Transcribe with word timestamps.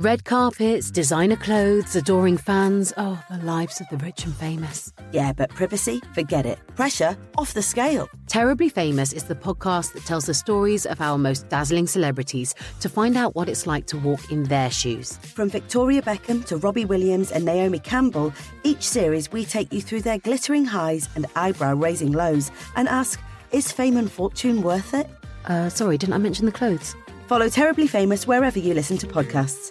Red 0.00 0.26
carpets, 0.26 0.90
designer 0.90 1.36
clothes, 1.36 1.96
adoring 1.96 2.36
fans. 2.36 2.92
Oh, 2.98 3.18
the 3.30 3.38
lives 3.38 3.80
of 3.80 3.88
the 3.88 3.96
rich 3.96 4.26
and 4.26 4.36
famous. 4.36 4.92
Yeah, 5.10 5.32
but 5.32 5.48
privacy? 5.48 6.02
Forget 6.12 6.44
it. 6.44 6.58
Pressure? 6.74 7.16
Off 7.38 7.54
the 7.54 7.62
scale. 7.62 8.06
Terribly 8.26 8.68
Famous 8.68 9.14
is 9.14 9.24
the 9.24 9.34
podcast 9.34 9.94
that 9.94 10.04
tells 10.04 10.26
the 10.26 10.34
stories 10.34 10.84
of 10.84 11.00
our 11.00 11.16
most 11.16 11.48
dazzling 11.48 11.86
celebrities 11.86 12.54
to 12.80 12.90
find 12.90 13.16
out 13.16 13.34
what 13.34 13.48
it's 13.48 13.66
like 13.66 13.86
to 13.86 13.96
walk 13.96 14.30
in 14.30 14.42
their 14.42 14.70
shoes. 14.70 15.16
From 15.16 15.48
Victoria 15.48 16.02
Beckham 16.02 16.44
to 16.44 16.58
Robbie 16.58 16.84
Williams 16.84 17.32
and 17.32 17.46
Naomi 17.46 17.78
Campbell, 17.78 18.34
each 18.64 18.82
series 18.82 19.32
we 19.32 19.46
take 19.46 19.72
you 19.72 19.80
through 19.80 20.02
their 20.02 20.18
glittering 20.18 20.66
highs 20.66 21.08
and 21.14 21.24
eyebrow 21.36 21.72
raising 21.72 22.12
lows 22.12 22.50
and 22.76 22.86
ask, 22.86 23.18
is 23.50 23.72
fame 23.72 23.96
and 23.96 24.12
fortune 24.12 24.60
worth 24.60 24.92
it? 24.92 25.08
Uh, 25.46 25.70
sorry, 25.70 25.96
didn't 25.96 26.12
I 26.12 26.18
mention 26.18 26.44
the 26.44 26.52
clothes? 26.52 26.94
Follow 27.28 27.48
Terribly 27.48 27.86
Famous 27.86 28.26
wherever 28.26 28.58
you 28.58 28.74
listen 28.74 28.98
to 28.98 29.06
podcasts. 29.06 29.70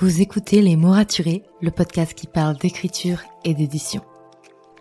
Vous 0.00 0.20
écoutez 0.20 0.62
Les 0.62 0.76
mots 0.76 0.92
raturés, 0.92 1.42
le 1.60 1.72
podcast 1.72 2.14
qui 2.14 2.28
parle 2.28 2.56
d'écriture 2.56 3.18
et 3.44 3.52
d'édition. 3.52 4.00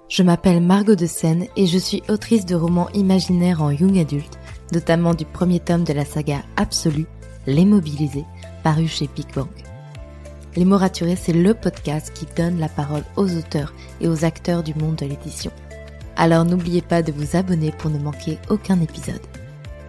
Je 0.09 0.21
m'appelle 0.21 0.61
Margot 0.61 0.93
de 0.93 1.07
Seine 1.07 1.47
et 1.55 1.65
je 1.65 1.79
suis 1.79 2.03
autrice 2.07 2.45
de 2.45 2.53
romans 2.53 2.91
imaginaires 2.91 3.63
en 3.63 3.71
young 3.71 3.97
adulte, 3.97 4.37
notamment 4.73 5.15
du 5.15 5.25
premier 5.25 5.59
tome 5.59 5.83
de 5.83 5.93
la 5.93 6.05
saga 6.05 6.43
Absolue, 6.55 7.07
Les 7.47 7.65
Mobilisés, 7.65 8.25
paru 8.61 8.87
chez 8.87 9.09
Big 9.15 9.25
Bang. 9.33 9.49
Les 10.55 10.65
mots 10.65 10.77
raturés, 10.77 11.15
c'est 11.15 11.33
le 11.33 11.55
podcast 11.55 12.13
qui 12.13 12.27
donne 12.35 12.59
la 12.59 12.69
parole 12.69 13.03
aux 13.15 13.35
auteurs 13.35 13.73
et 13.99 14.07
aux 14.07 14.23
acteurs 14.23 14.61
du 14.61 14.75
monde 14.75 14.97
de 14.97 15.07
l'édition. 15.07 15.51
Alors 16.15 16.45
n'oubliez 16.45 16.83
pas 16.83 17.01
de 17.01 17.11
vous 17.11 17.35
abonner 17.35 17.71
pour 17.71 17.89
ne 17.89 17.97
manquer 17.97 18.37
aucun 18.51 18.79
épisode. 18.81 19.25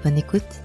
Bonne 0.03 0.17
écoute 0.17 0.63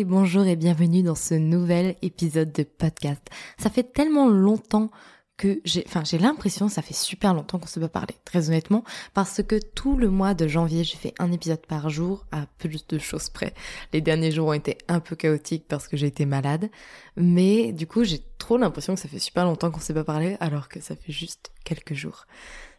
Bonjour 0.00 0.46
et 0.46 0.56
bienvenue 0.56 1.02
dans 1.02 1.14
ce 1.14 1.34
nouvel 1.34 1.96
épisode 2.00 2.50
de 2.50 2.62
podcast. 2.62 3.20
Ça 3.58 3.68
fait 3.68 3.92
tellement 3.92 4.26
longtemps 4.26 4.90
que 5.36 5.60
j'ai, 5.66 5.84
enfin, 5.86 6.02
j'ai 6.02 6.16
l'impression, 6.16 6.70
ça 6.70 6.80
fait 6.80 6.94
super 6.94 7.34
longtemps 7.34 7.58
qu'on 7.58 7.66
se 7.66 7.78
peut 7.78 7.88
parler, 7.88 8.14
très 8.24 8.48
honnêtement, 8.48 8.84
parce 9.12 9.42
que 9.42 9.60
tout 9.74 9.98
le 9.98 10.08
mois 10.08 10.32
de 10.32 10.48
janvier, 10.48 10.82
j'ai 10.82 10.96
fait 10.96 11.12
un 11.18 11.30
épisode 11.30 11.64
par 11.66 11.90
jour, 11.90 12.24
à 12.32 12.46
plus 12.56 12.86
de 12.86 12.98
choses 12.98 13.28
près. 13.28 13.52
Les 13.92 14.00
derniers 14.00 14.32
jours 14.32 14.48
ont 14.48 14.54
été 14.54 14.78
un 14.88 14.98
peu 14.98 15.14
chaotiques 15.14 15.66
parce 15.68 15.88
que 15.88 15.98
j'ai 15.98 16.06
été 16.06 16.24
malade, 16.24 16.70
mais 17.16 17.72
du 17.72 17.86
coup, 17.86 18.02
j'ai 18.02 18.24
trop 18.38 18.56
l'impression 18.56 18.94
que 18.94 19.00
ça 19.00 19.08
fait 19.08 19.18
super 19.18 19.44
longtemps 19.44 19.70
qu'on 19.70 19.80
s'est 19.80 19.94
pas 19.94 20.04
parlé, 20.04 20.38
alors 20.40 20.68
que 20.68 20.80
ça 20.80 20.96
fait 20.96 21.12
juste 21.12 21.52
quelques 21.64 21.94
jours. 21.94 22.26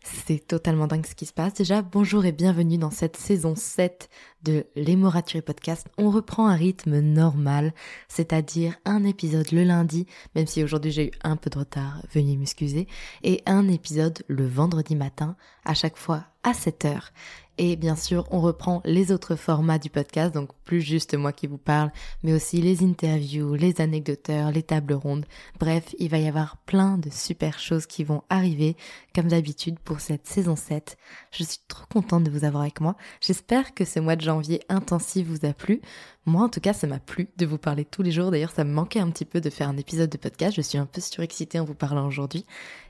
C'est 0.06 0.46
totalement 0.46 0.88
dingue 0.88 1.06
ce 1.06 1.16
qui 1.16 1.26
se 1.26 1.32
passe. 1.32 1.54
Déjà, 1.54 1.82
bonjour 1.82 2.26
et 2.26 2.34
bienvenue 2.34 2.78
dans 2.78 2.92
cette 2.92 3.16
saison 3.16 3.56
7 3.56 4.10
de 4.44 4.66
l'Hémoraturé 4.76 5.42
Podcast. 5.42 5.88
On 5.98 6.12
reprend 6.12 6.48
un 6.48 6.56
rythme 6.56 7.00
normal, 7.00 7.74
c'est-à-dire 8.10 8.76
un 8.84 9.06
épisode 9.06 9.50
le 9.54 9.64
lundi, 9.64 10.06
même 10.36 10.46
si 10.46 10.62
aujourd'hui 10.62 10.92
j'ai 10.92 11.08
eu 11.08 11.12
un 11.24 11.38
peu 11.38 11.50
de 11.50 11.58
retard, 11.58 12.02
veuillez 12.14 12.36
m'excuser, 12.36 12.86
et 13.24 13.42
un 13.46 13.70
épisode 13.70 14.24
le 14.28 14.46
vendredi 14.46 14.98
matin, 14.98 15.38
à 15.64 15.74
chaque 15.74 15.98
fois 15.98 16.26
à 16.44 16.54
7 16.54 16.84
heures. 16.84 17.12
Et 17.60 17.76
bien 17.76 17.96
sûr, 17.96 18.26
on 18.32 18.42
reprend 18.42 18.82
les 18.84 19.12
autres 19.12 19.36
formats 19.36 19.78
du 19.78 19.92
podcast, 19.92 20.34
donc 20.34 20.50
plus 20.66 20.82
juste 20.82 21.14
moi 21.14 21.32
qui 21.32 21.46
vous 21.46 21.60
parle, 21.60 21.92
mais 22.24 22.34
aussi 22.34 22.62
les 22.62 22.84
interviews, 22.84 23.54
les 23.54 23.80
anecdoteurs, 23.80 24.52
les 24.52 24.64
tables 24.64 24.96
rondes. 24.96 25.26
Bref, 25.60 25.94
il 26.00 26.10
va 26.10 26.18
y 26.18 26.28
avoir 26.28 26.58
plein 26.58 26.98
de 26.98 27.12
super 27.12 27.60
choses 27.60 27.86
qui 27.86 28.04
vont 28.04 28.24
arriver, 28.30 28.76
comme 29.14 29.28
d'habitude 29.28 29.78
pour 29.80 30.00
cette 30.00 30.26
saison 30.26 30.56
7. 30.56 30.98
Je 31.32 31.44
suis 31.44 31.60
trop 31.68 31.86
contente 31.86 32.24
de 32.24 32.32
vous 32.32 32.44
avoir 32.44 32.64
avec 32.64 32.82
moi. 32.82 32.96
J'espère 33.22 33.76
que 33.76 33.86
ce 33.86 34.00
mois 34.00 34.16
de 34.16 34.22
janvier 34.22 34.64
intensif 34.68 35.28
vous 35.28 35.46
a 35.46 35.54
plu. 35.54 35.82
Moi, 36.26 36.42
en 36.42 36.50
tout 36.50 36.62
cas, 36.62 36.74
ça 36.74 36.88
m'a 36.88 37.00
plu 37.00 37.28
de 37.38 37.46
vous 37.46 37.58
parler 37.58 37.86
tous 37.86 38.02
les 38.02 38.12
jours. 38.12 38.32
D'ailleurs, 38.32 38.52
ça 38.52 38.64
me 38.64 38.74
manquait 38.74 39.00
un 39.00 39.12
petit 39.12 39.26
peu 39.26 39.42
de 39.42 39.50
faire 39.50 39.70
un 39.70 39.78
épisode 39.78 40.10
de 40.10 40.18
podcast. 40.18 40.56
Je 40.56 40.62
suis 40.62 40.78
un 40.78 40.86
peu 40.86 41.02
surexcitée 41.02 41.60
en 41.60 41.66
vous 41.66 41.76
parlant 41.76 42.08
aujourd'hui. 42.08 42.46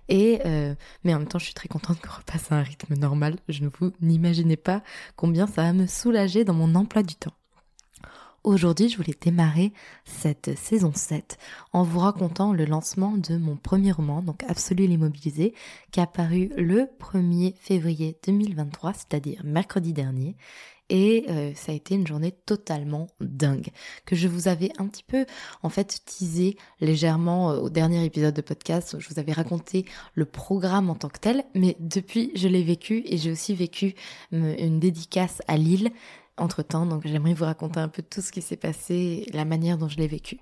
Et 0.09 0.41
euh, 0.45 0.75
mais 1.03 1.13
en 1.13 1.19
même 1.19 1.27
temps, 1.27 1.39
je 1.39 1.45
suis 1.45 1.53
très 1.53 1.67
contente 1.67 2.01
qu'on 2.01 2.17
repasse 2.17 2.51
à 2.51 2.55
un 2.55 2.63
rythme 2.63 2.95
normal. 2.95 3.37
Je 3.49 3.63
ne 3.63 3.69
vous 3.79 3.91
n'imaginez 4.01 4.57
pas 4.57 4.83
combien 5.15 5.47
ça 5.47 5.63
va 5.63 5.73
me 5.73 5.87
soulager 5.87 6.43
dans 6.43 6.53
mon 6.53 6.75
emploi 6.75 7.03
du 7.03 7.15
temps. 7.15 7.33
Aujourd'hui, 8.43 8.89
je 8.89 8.97
voulais 8.97 9.15
démarrer 9.19 9.71
cette 10.03 10.57
saison 10.57 10.91
7 10.93 11.37
en 11.71 11.83
vous 11.83 11.99
racontant 11.99 12.51
le 12.51 12.65
lancement 12.65 13.13
de 13.13 13.37
mon 13.37 13.55
premier 13.55 13.93
roman, 13.93 14.21
donc 14.21 14.43
Absolu 14.49 14.85
l'immobilisé, 14.85 15.53
qui 15.91 16.01
a 16.01 16.07
paru 16.07 16.51
le 16.57 16.89
1er 16.99 17.55
février 17.55 18.17
2023, 18.27 18.93
c'est-à-dire 18.95 19.41
mercredi 19.45 19.93
dernier, 19.93 20.35
et 20.89 21.25
euh, 21.29 21.53
ça 21.55 21.71
a 21.71 21.75
été 21.75 21.95
une 21.95 22.05
journée 22.05 22.31
totalement 22.31 23.07
dingue 23.21 23.69
que 24.05 24.15
je 24.15 24.27
vous 24.27 24.47
avais 24.47 24.71
un 24.77 24.87
petit 24.87 25.03
peu 25.03 25.25
en 25.61 25.69
fait 25.69 26.01
teasé 26.05 26.57
légèrement 26.81 27.51
euh, 27.51 27.57
au 27.57 27.69
dernier 27.69 28.03
épisode 28.05 28.33
de 28.33 28.41
podcast. 28.41 28.97
Je 28.99 29.09
vous 29.09 29.19
avais 29.19 29.31
raconté 29.31 29.85
le 30.13 30.25
programme 30.25 30.89
en 30.89 30.95
tant 30.95 31.09
que 31.09 31.19
tel 31.19 31.43
mais 31.55 31.75
depuis 31.79 32.31
je 32.35 32.47
l'ai 32.47 32.63
vécu 32.63 33.03
et 33.05 33.17
j'ai 33.17 33.31
aussi 33.31 33.55
vécu 33.55 33.95
une 34.31 34.79
dédicace 34.79 35.41
à 35.47 35.57
Lille 35.57 35.91
entre 36.37 36.63
temps 36.63 36.85
donc 36.85 37.05
j'aimerais 37.05 37.33
vous 37.33 37.45
raconter 37.45 37.79
un 37.79 37.87
peu 37.87 38.01
tout 38.01 38.21
ce 38.21 38.31
qui 38.31 38.41
s'est 38.41 38.57
passé 38.57 39.25
la 39.33 39.45
manière 39.45 39.77
dont 39.77 39.87
je 39.87 39.97
l'ai 39.97 40.07
vécu 40.07 40.39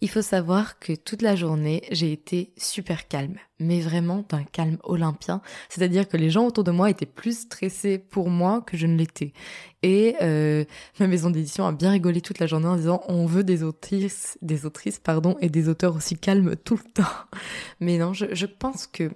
il 0.00 0.10
faut 0.10 0.22
savoir 0.22 0.78
que 0.78 0.92
toute 0.92 1.22
la 1.22 1.36
journée, 1.36 1.82
j'ai 1.90 2.12
été 2.12 2.52
super 2.56 3.08
calme, 3.08 3.36
mais 3.58 3.80
vraiment 3.80 4.24
d'un 4.28 4.44
calme 4.44 4.78
olympien. 4.84 5.40
C'est-à-dire 5.68 6.08
que 6.08 6.16
les 6.16 6.30
gens 6.30 6.46
autour 6.46 6.64
de 6.64 6.70
moi 6.70 6.90
étaient 6.90 7.06
plus 7.06 7.40
stressés 7.40 7.98
pour 7.98 8.28
moi 8.28 8.60
que 8.60 8.76
je 8.76 8.86
ne 8.86 8.96
l'étais. 8.96 9.32
Et 9.82 10.16
euh, 10.20 10.64
ma 10.98 11.06
maison 11.06 11.30
d'édition 11.30 11.66
a 11.66 11.72
bien 11.72 11.92
rigolé 11.92 12.20
toute 12.20 12.40
la 12.40 12.46
journée 12.46 12.66
en 12.66 12.76
disant 12.76 13.02
on 13.08 13.24
veut 13.26 13.44
des 13.44 13.62
autrices, 13.62 14.36
des 14.42 14.66
autrices 14.66 14.98
pardon, 14.98 15.36
et 15.40 15.48
des 15.48 15.68
auteurs 15.68 15.94
aussi 15.94 16.16
calmes 16.16 16.56
tout 16.64 16.76
le 16.76 16.90
temps. 16.90 17.04
Mais 17.78 17.98
non, 17.98 18.12
je, 18.12 18.46
pense 18.46 18.86
que 18.86 19.10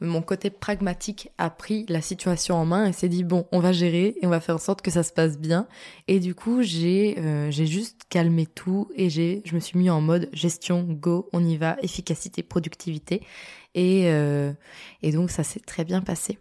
mon 0.00 0.22
côté 0.22 0.50
pragmatique 0.50 1.30
a 1.36 1.50
pris 1.50 1.84
la 1.88 2.00
situation 2.00 2.56
en 2.56 2.64
main 2.64 2.86
et 2.86 2.92
s'est 2.92 3.08
dit 3.08 3.24
bon, 3.24 3.46
on 3.52 3.58
va 3.60 3.72
gérer 3.72 4.16
et 4.20 4.26
on 4.26 4.30
va 4.30 4.40
faire 4.40 4.54
en 4.54 4.58
sorte 4.58 4.82
que 4.82 4.90
ça 4.90 5.02
se 5.02 5.12
passe 5.12 5.38
bien. 5.38 5.66
Et 6.08 6.20
du 6.20 6.34
coup, 6.34 6.62
j'ai 6.62 7.18
euh, 7.18 7.50
j'ai 7.50 7.66
juste 7.66 8.02
calmé 8.08 8.46
tout 8.46 8.88
et 8.96 9.10
j'ai 9.10 9.42
je 9.44 9.54
me 9.54 9.60
suis 9.60 9.78
mis 9.78 9.90
en 9.90 10.00
mode 10.00 10.23
gestion 10.32 10.82
go, 10.82 11.28
on 11.32 11.44
y 11.44 11.56
va, 11.56 11.76
efficacité, 11.82 12.42
productivité. 12.42 13.22
Et 13.74 14.04
euh, 14.06 14.52
et 15.02 15.12
donc 15.12 15.30
ça 15.30 15.44
s'est 15.44 15.60
très 15.60 15.84
bien 15.84 16.00
passé. 16.00 16.38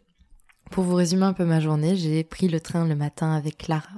Pour 0.72 0.86
vous 0.86 0.96
résumer 0.96 1.26
un 1.26 1.34
peu 1.34 1.46
ma 1.46 1.60
journée, 1.60 1.96
j'ai 1.96 2.24
pris 2.24 2.48
le 2.48 2.60
train 2.60 2.88
le 2.88 2.96
matin 2.96 3.34
avec 3.34 3.58
Clara, 3.58 3.90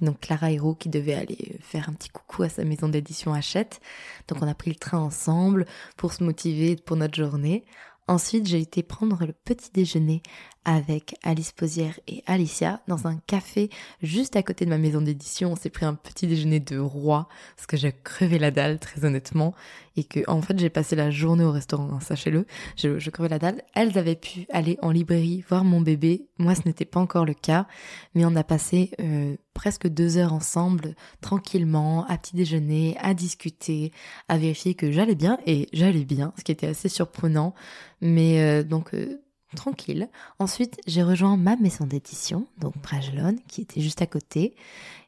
donc 0.00 0.20
Clara 0.20 0.50
Hérault 0.50 0.74
qui 0.74 0.88
devait 0.88 1.14
aller 1.14 1.58
faire 1.60 1.88
un 1.88 1.92
petit 1.92 2.08
coucou 2.08 2.44
à 2.44 2.48
sa 2.48 2.64
maison 2.64 2.88
d'édition 2.88 3.34
Hachette. 3.34 3.80
Donc 4.28 4.42
on 4.42 4.48
a 4.48 4.54
pris 4.54 4.70
le 4.70 4.76
train 4.76 4.98
ensemble 4.98 5.66
pour 5.96 6.12
se 6.12 6.24
motiver 6.24 6.76
pour 6.76 6.96
notre 6.96 7.16
journée. 7.16 7.64
Ensuite, 8.12 8.46
j'ai 8.46 8.60
été 8.60 8.82
prendre 8.82 9.24
le 9.24 9.32
petit 9.32 9.70
déjeuner 9.72 10.20
avec 10.66 11.14
Alice 11.22 11.50
Posière 11.50 11.98
et 12.06 12.22
Alicia 12.26 12.82
dans 12.86 13.06
un 13.06 13.16
café 13.16 13.70
juste 14.02 14.36
à 14.36 14.42
côté 14.42 14.66
de 14.66 14.70
ma 14.70 14.76
maison 14.76 15.00
d'édition. 15.00 15.52
On 15.52 15.56
s'est 15.56 15.70
pris 15.70 15.86
un 15.86 15.94
petit 15.94 16.26
déjeuner 16.26 16.60
de 16.60 16.78
roi 16.78 17.26
parce 17.56 17.66
que 17.66 17.78
j'ai 17.78 17.90
crevé 17.90 18.38
la 18.38 18.50
dalle 18.50 18.78
très 18.78 19.06
honnêtement 19.06 19.54
et 19.96 20.04
que 20.04 20.20
en 20.28 20.42
fait 20.42 20.58
j'ai 20.58 20.70
passé 20.70 20.96
la 20.96 21.10
journée 21.10 21.44
au 21.44 21.52
restaurant, 21.52 21.90
hein, 21.92 22.00
sachez-le. 22.00 22.46
Je, 22.76 22.98
je 22.98 23.10
crevais 23.10 23.28
la 23.28 23.38
dalle. 23.38 23.62
Elles 23.74 23.98
avaient 23.98 24.16
pu 24.16 24.46
aller 24.50 24.78
en 24.82 24.90
librairie 24.90 25.44
voir 25.48 25.64
mon 25.64 25.80
bébé. 25.80 26.26
Moi, 26.38 26.54
ce 26.54 26.62
n'était 26.66 26.84
pas 26.84 27.00
encore 27.00 27.24
le 27.24 27.34
cas, 27.34 27.66
mais 28.14 28.24
on 28.24 28.34
a 28.36 28.44
passé 28.44 28.90
euh, 29.00 29.36
presque 29.54 29.86
deux 29.86 30.16
heures 30.16 30.32
ensemble, 30.32 30.94
tranquillement, 31.20 32.04
à 32.06 32.18
petit 32.18 32.36
déjeuner, 32.36 32.96
à 33.00 33.14
discuter, 33.14 33.92
à 34.28 34.38
vérifier 34.38 34.74
que 34.74 34.90
j'allais 34.90 35.14
bien 35.14 35.38
et 35.46 35.68
j'allais 35.72 36.04
bien, 36.04 36.32
ce 36.38 36.44
qui 36.44 36.52
était 36.52 36.66
assez 36.66 36.88
surprenant. 36.88 37.54
Mais 38.00 38.40
euh, 38.40 38.62
donc 38.62 38.94
euh, 38.94 39.21
tranquille. 39.56 40.08
Ensuite, 40.38 40.80
j'ai 40.86 41.02
rejoint 41.02 41.36
ma 41.36 41.56
maison 41.56 41.86
d'édition, 41.86 42.46
donc 42.58 42.76
Brajlon, 42.82 43.36
qui 43.48 43.62
était 43.62 43.80
juste 43.80 44.02
à 44.02 44.06
côté, 44.06 44.54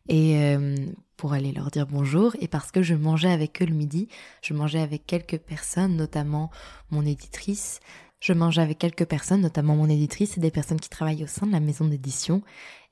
et 0.09 0.39
euh, 0.39 0.77
pour 1.17 1.33
aller 1.33 1.53
leur 1.53 1.71
dire 1.71 1.87
bonjour. 1.87 2.37
Et 2.41 2.49
parce 2.49 2.71
que 2.71 2.83
je 2.83 2.95
mangeais 2.95 3.31
avec 3.31 3.63
eux 3.63 3.67
le 3.67 3.75
midi, 3.75 4.09
je 4.43 4.55
mangeais 4.55 4.81
avec 4.81 5.07
quelques 5.07 5.39
personnes, 5.39 5.97
notamment 5.97 6.51
mon 6.91 7.05
éditrice. 7.05 7.81
Je 8.21 8.33
mangeais 8.33 8.63
avec 8.63 8.79
quelques 8.79 9.05
personnes, 9.05 9.43
notamment 9.43 9.77
mon 9.77 9.89
éditrice 9.89 10.39
et 10.39 10.41
des 10.41 10.51
personnes 10.51 10.81
qui 10.81 10.89
travaillent 10.89 11.25
au 11.25 11.27
sein 11.27 11.47
de 11.47 11.53
la 11.53 11.61
maison 11.61 11.85
d'édition 11.85 12.43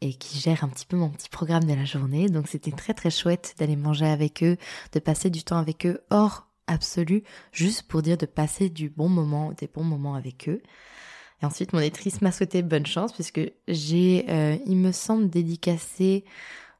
et 0.02 0.12
qui 0.12 0.38
gèrent 0.38 0.62
un 0.62 0.68
petit 0.68 0.84
peu 0.84 0.96
mon 0.96 1.08
petit 1.08 1.30
programme 1.30 1.64
de 1.64 1.72
la 1.72 1.86
journée. 1.86 2.28
Donc 2.28 2.48
c'était 2.48 2.70
très 2.70 2.92
très 2.92 3.10
chouette 3.10 3.54
d'aller 3.58 3.76
manger 3.76 4.06
avec 4.06 4.42
eux, 4.42 4.58
de 4.92 4.98
passer 4.98 5.30
du 5.30 5.42
temps 5.42 5.56
avec 5.56 5.86
eux 5.86 6.02
hors 6.10 6.48
absolu, 6.66 7.22
juste 7.50 7.84
pour 7.84 8.02
dire 8.02 8.18
de 8.18 8.26
passer 8.26 8.68
du 8.68 8.90
bon 8.90 9.08
moment, 9.08 9.52
des 9.52 9.68
bons 9.68 9.84
moments 9.84 10.14
avec 10.14 10.48
eux. 10.48 10.62
Et 11.42 11.46
ensuite, 11.46 11.72
mon 11.72 11.80
éditrice 11.80 12.22
m'a 12.22 12.32
souhaité 12.32 12.62
bonne 12.62 12.86
chance 12.86 13.12
puisque 13.12 13.40
j'ai, 13.66 14.26
euh, 14.28 14.56
il 14.66 14.76
me 14.76 14.92
semble, 14.92 15.28
dédicacé 15.28 16.24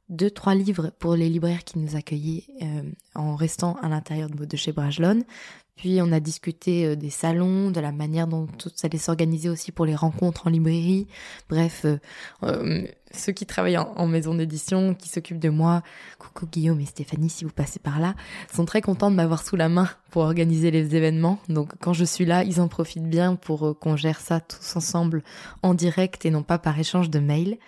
deux, 0.08 0.30
trois 0.30 0.54
livres 0.54 0.90
pour 0.98 1.16
les 1.16 1.28
libraires 1.28 1.64
qui 1.64 1.78
nous 1.78 1.96
accueillaient 1.96 2.44
euh, 2.62 2.82
en 3.14 3.34
restant 3.34 3.76
à 3.82 3.88
l'intérieur 3.88 4.28
de, 4.28 4.44
de 4.44 4.56
chez 4.56 4.72
Brajlon. 4.72 5.24
Puis 5.76 6.00
on 6.02 6.12
a 6.12 6.20
discuté 6.20 6.86
euh, 6.86 6.96
des 6.96 7.10
salons, 7.10 7.70
de 7.70 7.80
la 7.80 7.92
manière 7.92 8.26
dont 8.26 8.46
tout 8.46 8.70
ça 8.74 8.86
allait 8.86 8.98
s'organiser 8.98 9.48
aussi 9.48 9.72
pour 9.72 9.86
les 9.86 9.94
rencontres 9.94 10.46
en 10.46 10.50
librairie. 10.50 11.06
Bref, 11.48 11.84
euh, 11.84 11.98
euh, 12.42 12.86
ceux 13.10 13.32
qui 13.32 13.46
travaillent 13.46 13.78
en, 13.78 14.06
maison 14.06 14.34
d'édition, 14.34 14.94
qui 14.94 15.08
s'occupent 15.08 15.38
de 15.38 15.48
moi, 15.48 15.82
coucou 16.18 16.46
Guillaume 16.46 16.80
et 16.80 16.86
Stéphanie 16.86 17.30
si 17.30 17.44
vous 17.44 17.50
passez 17.50 17.78
par 17.78 18.00
là, 18.00 18.14
sont 18.52 18.64
très 18.64 18.80
contents 18.80 19.10
de 19.10 19.16
m'avoir 19.16 19.44
sous 19.44 19.56
la 19.56 19.68
main 19.68 19.88
pour 20.10 20.22
organiser 20.22 20.70
les 20.70 20.94
événements. 20.94 21.38
Donc 21.48 21.72
quand 21.80 21.92
je 21.92 22.04
suis 22.04 22.26
là, 22.26 22.44
ils 22.44 22.60
en 22.60 22.68
profitent 22.68 23.08
bien 23.08 23.36
pour 23.36 23.78
qu'on 23.78 23.96
gère 23.96 24.20
ça 24.20 24.40
tous 24.40 24.76
ensemble 24.76 25.22
en 25.62 25.74
direct 25.74 26.24
et 26.26 26.30
non 26.30 26.42
pas 26.42 26.58
par 26.58 26.78
échange 26.78 27.10
de 27.10 27.18
mails. 27.18 27.58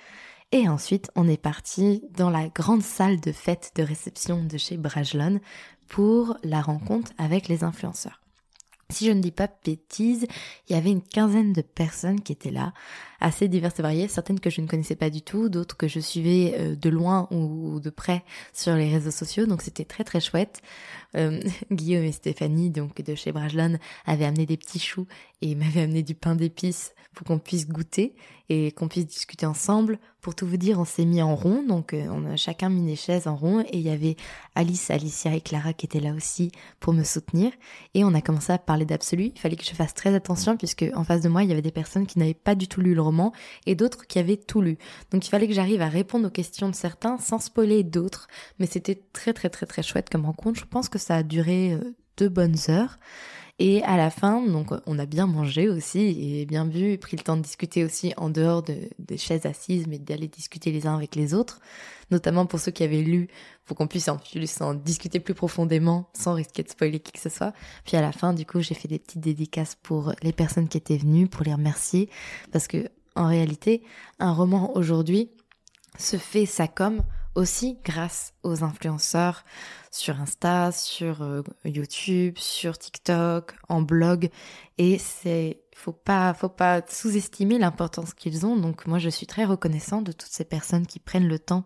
Et 0.53 0.69
ensuite, 0.69 1.11
on 1.17 1.27
est 1.27 1.41
parti 1.41 2.05
dans 2.17 2.31
la 2.31 2.49
grande 2.49 2.83
salle 2.83 3.21
de 3.21 3.33
fête 3.33 3.73
de 3.75 3.83
réception 3.83 4.45
de 4.45 4.57
chez 4.57 4.77
Brajlon 4.77 5.41
pour 5.89 6.37
la 6.43 6.61
rencontre 6.61 7.13
avec 7.19 7.49
les 7.49 7.65
influenceurs. 7.65 8.21
Si 8.91 9.07
je 9.07 9.13
ne 9.13 9.21
dis 9.21 9.31
pas 9.31 9.49
bêtises, 9.65 10.27
il 10.69 10.75
y 10.75 10.79
avait 10.79 10.91
une 10.91 11.03
quinzaine 11.03 11.53
de 11.53 11.63
personnes 11.63 12.21
qui 12.21 12.33
étaient 12.33 12.51
là, 12.51 12.75
assez 13.19 13.49
diverses 13.49 13.79
et 13.79 13.83
variées, 13.83 14.09
certaines 14.09 14.41
que 14.41 14.51
je 14.51 14.61
ne 14.61 14.67
connaissais 14.67 14.95
pas 14.95 15.09
du 15.09 15.23
tout, 15.23 15.49
d'autres 15.49 15.77
que 15.77 15.89
je 15.89 16.01
suivais 16.01 16.55
euh, 16.59 16.77
de 16.77 16.91
loin 16.91 17.27
ou 17.31 17.81
de 17.81 17.91
près 17.91 18.23
sur 18.53 18.75
les 18.75 18.91
réseaux 18.91 19.11
sociaux, 19.11 19.47
donc 19.47 19.63
c'était 19.63 19.87
très 19.87 20.05
très 20.05 20.21
chouette. 20.21 20.61
Euh, 21.17 21.41
Guillaume 21.73 22.05
et 22.05 22.13
Stéphanie, 22.13 22.71
donc 22.71 23.01
de 23.01 23.15
chez 23.15 23.33
Brajlon, 23.33 23.79
avaient 24.05 24.27
amené 24.27 24.45
des 24.45 24.59
petits 24.59 24.79
choux 24.79 25.07
et 25.41 25.55
m'avaient 25.57 25.83
amené 25.83 26.03
du 26.03 26.15
pain 26.15 26.35
d'épices 26.35 26.95
pour 27.15 27.27
qu'on 27.27 27.39
puisse 27.39 27.67
goûter 27.67 28.15
et 28.49 28.73
qu'on 28.73 28.89
puisse 28.89 29.07
discuter 29.07 29.47
ensemble. 29.47 29.99
Pour 30.21 30.35
tout 30.35 30.47
vous 30.47 30.57
dire, 30.57 30.79
on 30.79 30.85
s'est 30.85 31.05
mis 31.05 31.21
en 31.21 31.35
rond, 31.35 31.63
donc 31.63 31.93
euh, 31.93 32.07
on 32.11 32.25
a 32.25 32.37
chacun 32.37 32.71
mis 32.71 32.87
des 32.87 32.97
chaises 32.97 33.27
en 33.27 33.37
rond 33.37 33.61
et 33.61 33.77
il 33.77 33.83
y 33.83 33.91
avait 33.91 34.17
Alice, 34.55 34.91
Alicia 34.91 35.35
et 35.35 35.41
Clara 35.41 35.73
qui 35.75 35.85
étaient 35.85 36.01
là 36.01 36.13
aussi 36.15 36.51
pour 36.81 36.95
me 36.95 37.05
soutenir 37.05 37.53
et 37.93 38.05
on 38.05 38.15
a 38.15 38.23
commencé 38.23 38.53
à 38.53 38.59
parler 38.59 38.87
d'absolu. 38.87 39.33
Il 39.35 39.39
fallait 39.39 39.57
que 39.57 39.65
je 39.65 39.75
fasse 39.75 39.93
très 39.93 40.15
attention 40.15 40.57
puisque 40.57 40.85
en 40.95 41.05
face 41.05 41.21
de 41.21 41.29
moi, 41.29 41.43
il 41.43 41.51
y 41.51 41.53
avait 41.53 41.63
des 41.63 41.71
personnes 41.71 42.07
qui 42.07 42.19
n'avaient 42.19 42.33
pas 42.33 42.55
du 42.55 42.69
tout 42.69 42.81
lu 42.81 42.95
le 42.95 43.03
roman 43.03 43.33
et 43.67 43.75
d'autres 43.75 44.07
qui 44.07 44.19
avaient 44.19 44.39
tout 44.39 44.63
lu. 44.63 44.79
Donc 45.11 45.27
il 45.27 45.31
fallait 45.31 45.49
que 45.49 45.55
j'arrive 45.55 45.83
à 45.83 45.89
répondre 45.89 46.27
aux 46.27 46.31
questions 46.31 46.69
de 46.69 46.75
certains 46.75 47.19
sans 47.19 47.39
spoiler 47.39 47.83
d'autres, 47.83 48.29
mais 48.59 48.67
c'était 48.67 49.03
très 49.13 49.35
très 49.35 49.51
très 49.51 49.67
très 49.67 49.83
chouette 49.83 50.09
comme 50.09 50.25
rencontre. 50.25 50.59
Je 50.59 50.67
pense 50.67 50.89
que 50.89 50.99
ça 50.99 51.17
a 51.17 51.23
duré 51.23 51.79
deux 52.17 52.29
bonnes 52.29 52.57
heures. 52.69 52.99
Et 53.61 53.85
à 53.85 53.97
la 53.97 54.11
fin, 54.11 54.45
donc 54.45 54.73
on 54.87 54.99
a 54.99 55.07
bien 55.07 55.29
mangé 55.29 55.69
aussi 55.69 56.01
et 56.41 56.45
bien 56.45 56.65
vu, 56.65 56.91
et 56.91 56.99
pris 56.99 57.17
le 57.17 57.23
temps 57.23 57.37
de 57.37 57.43
discuter 57.43 57.85
aussi 57.85 58.13
en 58.17 58.29
dehors 58.29 58.65
de, 58.65 58.75
des 58.99 59.17
chaises 59.17 59.47
assises, 59.47 59.87
mais 59.87 59.99
d'aller 59.99 60.27
discuter 60.27 60.73
les 60.73 60.89
uns 60.89 60.97
avec 60.97 61.15
les 61.15 61.35
autres, 61.35 61.61
notamment 62.11 62.47
pour 62.47 62.59
ceux 62.59 62.73
qui 62.73 62.83
avaient 62.83 63.03
lu, 63.03 63.29
pour 63.65 63.77
qu'on 63.77 63.87
puisse 63.87 64.09
en 64.09 64.75
discuter 64.75 65.21
plus 65.21 65.35
profondément 65.35 66.11
sans 66.15 66.35
risquer 66.35 66.65
de 66.65 66.69
spoiler 66.69 66.99
qui 66.99 67.13
que 67.13 67.21
ce 67.21 67.29
soit. 67.29 67.53
Puis 67.85 67.97
à 67.97 68.01
la 68.01 68.11
fin, 68.11 68.33
du 68.33 68.45
coup, 68.45 68.61
j'ai 68.61 68.75
fait 68.75 68.89
des 68.89 68.99
petites 68.99 69.21
dédicaces 69.21 69.77
pour 69.81 70.13
les 70.23 70.33
personnes 70.33 70.67
qui 70.67 70.79
étaient 70.79 70.99
venues, 70.99 71.29
pour 71.29 71.45
les 71.45 71.55
remercier, 71.55 72.11
parce 72.51 72.67
que 72.67 72.89
en 73.15 73.29
réalité, 73.29 73.85
un 74.19 74.33
roman 74.33 74.77
aujourd'hui 74.77 75.31
se 75.97 76.17
fait 76.17 76.47
ça 76.47 76.67
comme 76.67 77.03
aussi 77.35 77.79
grâce 77.85 78.33
aux 78.43 78.63
influenceurs 78.63 79.45
sur 79.91 80.21
Insta, 80.21 80.73
sur 80.73 81.23
euh, 81.23 81.43
YouTube, 81.65 82.37
sur 82.39 82.79
TikTok, 82.79 83.55
en 83.69 83.83
blog. 83.83 84.31
Et 84.79 84.99
c'est, 84.99 85.61
faut 85.75 85.93
pas, 85.93 86.35
faut 86.35 86.49
pas 86.49 86.83
sous-estimer 86.89 87.59
l'importance 87.59 88.15
qu'ils 88.15 88.47
ont. 88.47 88.57
Donc 88.57 88.87
moi, 88.87 88.99
je 88.99 89.09
suis 89.09 89.27
très 89.27 89.45
reconnaissant 89.45 90.03
de 90.03 90.13
toutes 90.13 90.31
ces 90.31 90.45
personnes 90.45 90.87
qui 90.87 90.99
prennent 90.99 91.29
le 91.29 91.39
temps 91.39 91.65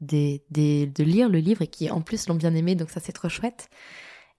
de, 0.00 0.40
de 0.50 1.04
lire 1.04 1.28
le 1.28 1.38
livre 1.38 1.62
et 1.62 1.68
qui 1.68 1.90
en 1.90 2.00
plus 2.00 2.28
l'ont 2.28 2.34
bien 2.34 2.54
aimé. 2.54 2.74
Donc 2.74 2.90
ça, 2.90 3.00
c'est 3.00 3.12
trop 3.12 3.28
chouette. 3.28 3.68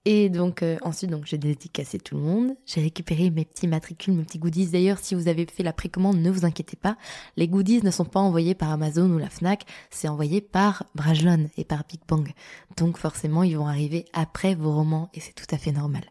Et 0.09 0.29
donc 0.29 0.63
euh, 0.63 0.77
ensuite, 0.83 1.09
donc 1.09 1.25
j'ai 1.25 1.37
dédicacé 1.37 1.99
tout 1.99 2.15
le 2.15 2.21
monde. 2.21 2.55
J'ai 2.65 2.79
récupéré 2.79 3.29
mes 3.29 3.43
petits 3.43 3.67
matricules, 3.67 4.13
mes 4.13 4.23
petits 4.23 4.39
goodies. 4.39 4.67
D'ailleurs, 4.67 4.99
si 4.99 5.15
vous 5.15 5.27
avez 5.27 5.45
fait 5.45 5.63
la 5.63 5.73
précommande, 5.73 6.17
ne 6.21 6.31
vous 6.31 6.45
inquiétez 6.45 6.77
pas. 6.77 6.95
Les 7.35 7.49
goodies 7.49 7.83
ne 7.83 7.91
sont 7.91 8.05
pas 8.05 8.21
envoyés 8.21 8.55
par 8.55 8.71
Amazon 8.71 9.09
ou 9.11 9.17
la 9.17 9.29
Fnac, 9.29 9.65
c'est 9.89 10.07
envoyé 10.07 10.39
par 10.39 10.85
Brajlon 10.95 11.49
et 11.57 11.65
par 11.65 11.83
Big 11.89 11.99
Bang. 12.07 12.31
Donc 12.77 12.97
forcément, 12.97 13.43
ils 13.43 13.57
vont 13.57 13.67
arriver 13.67 14.05
après 14.13 14.55
vos 14.55 14.71
romans 14.71 15.09
et 15.13 15.19
c'est 15.19 15.33
tout 15.33 15.53
à 15.53 15.57
fait 15.57 15.73
normal. 15.73 16.05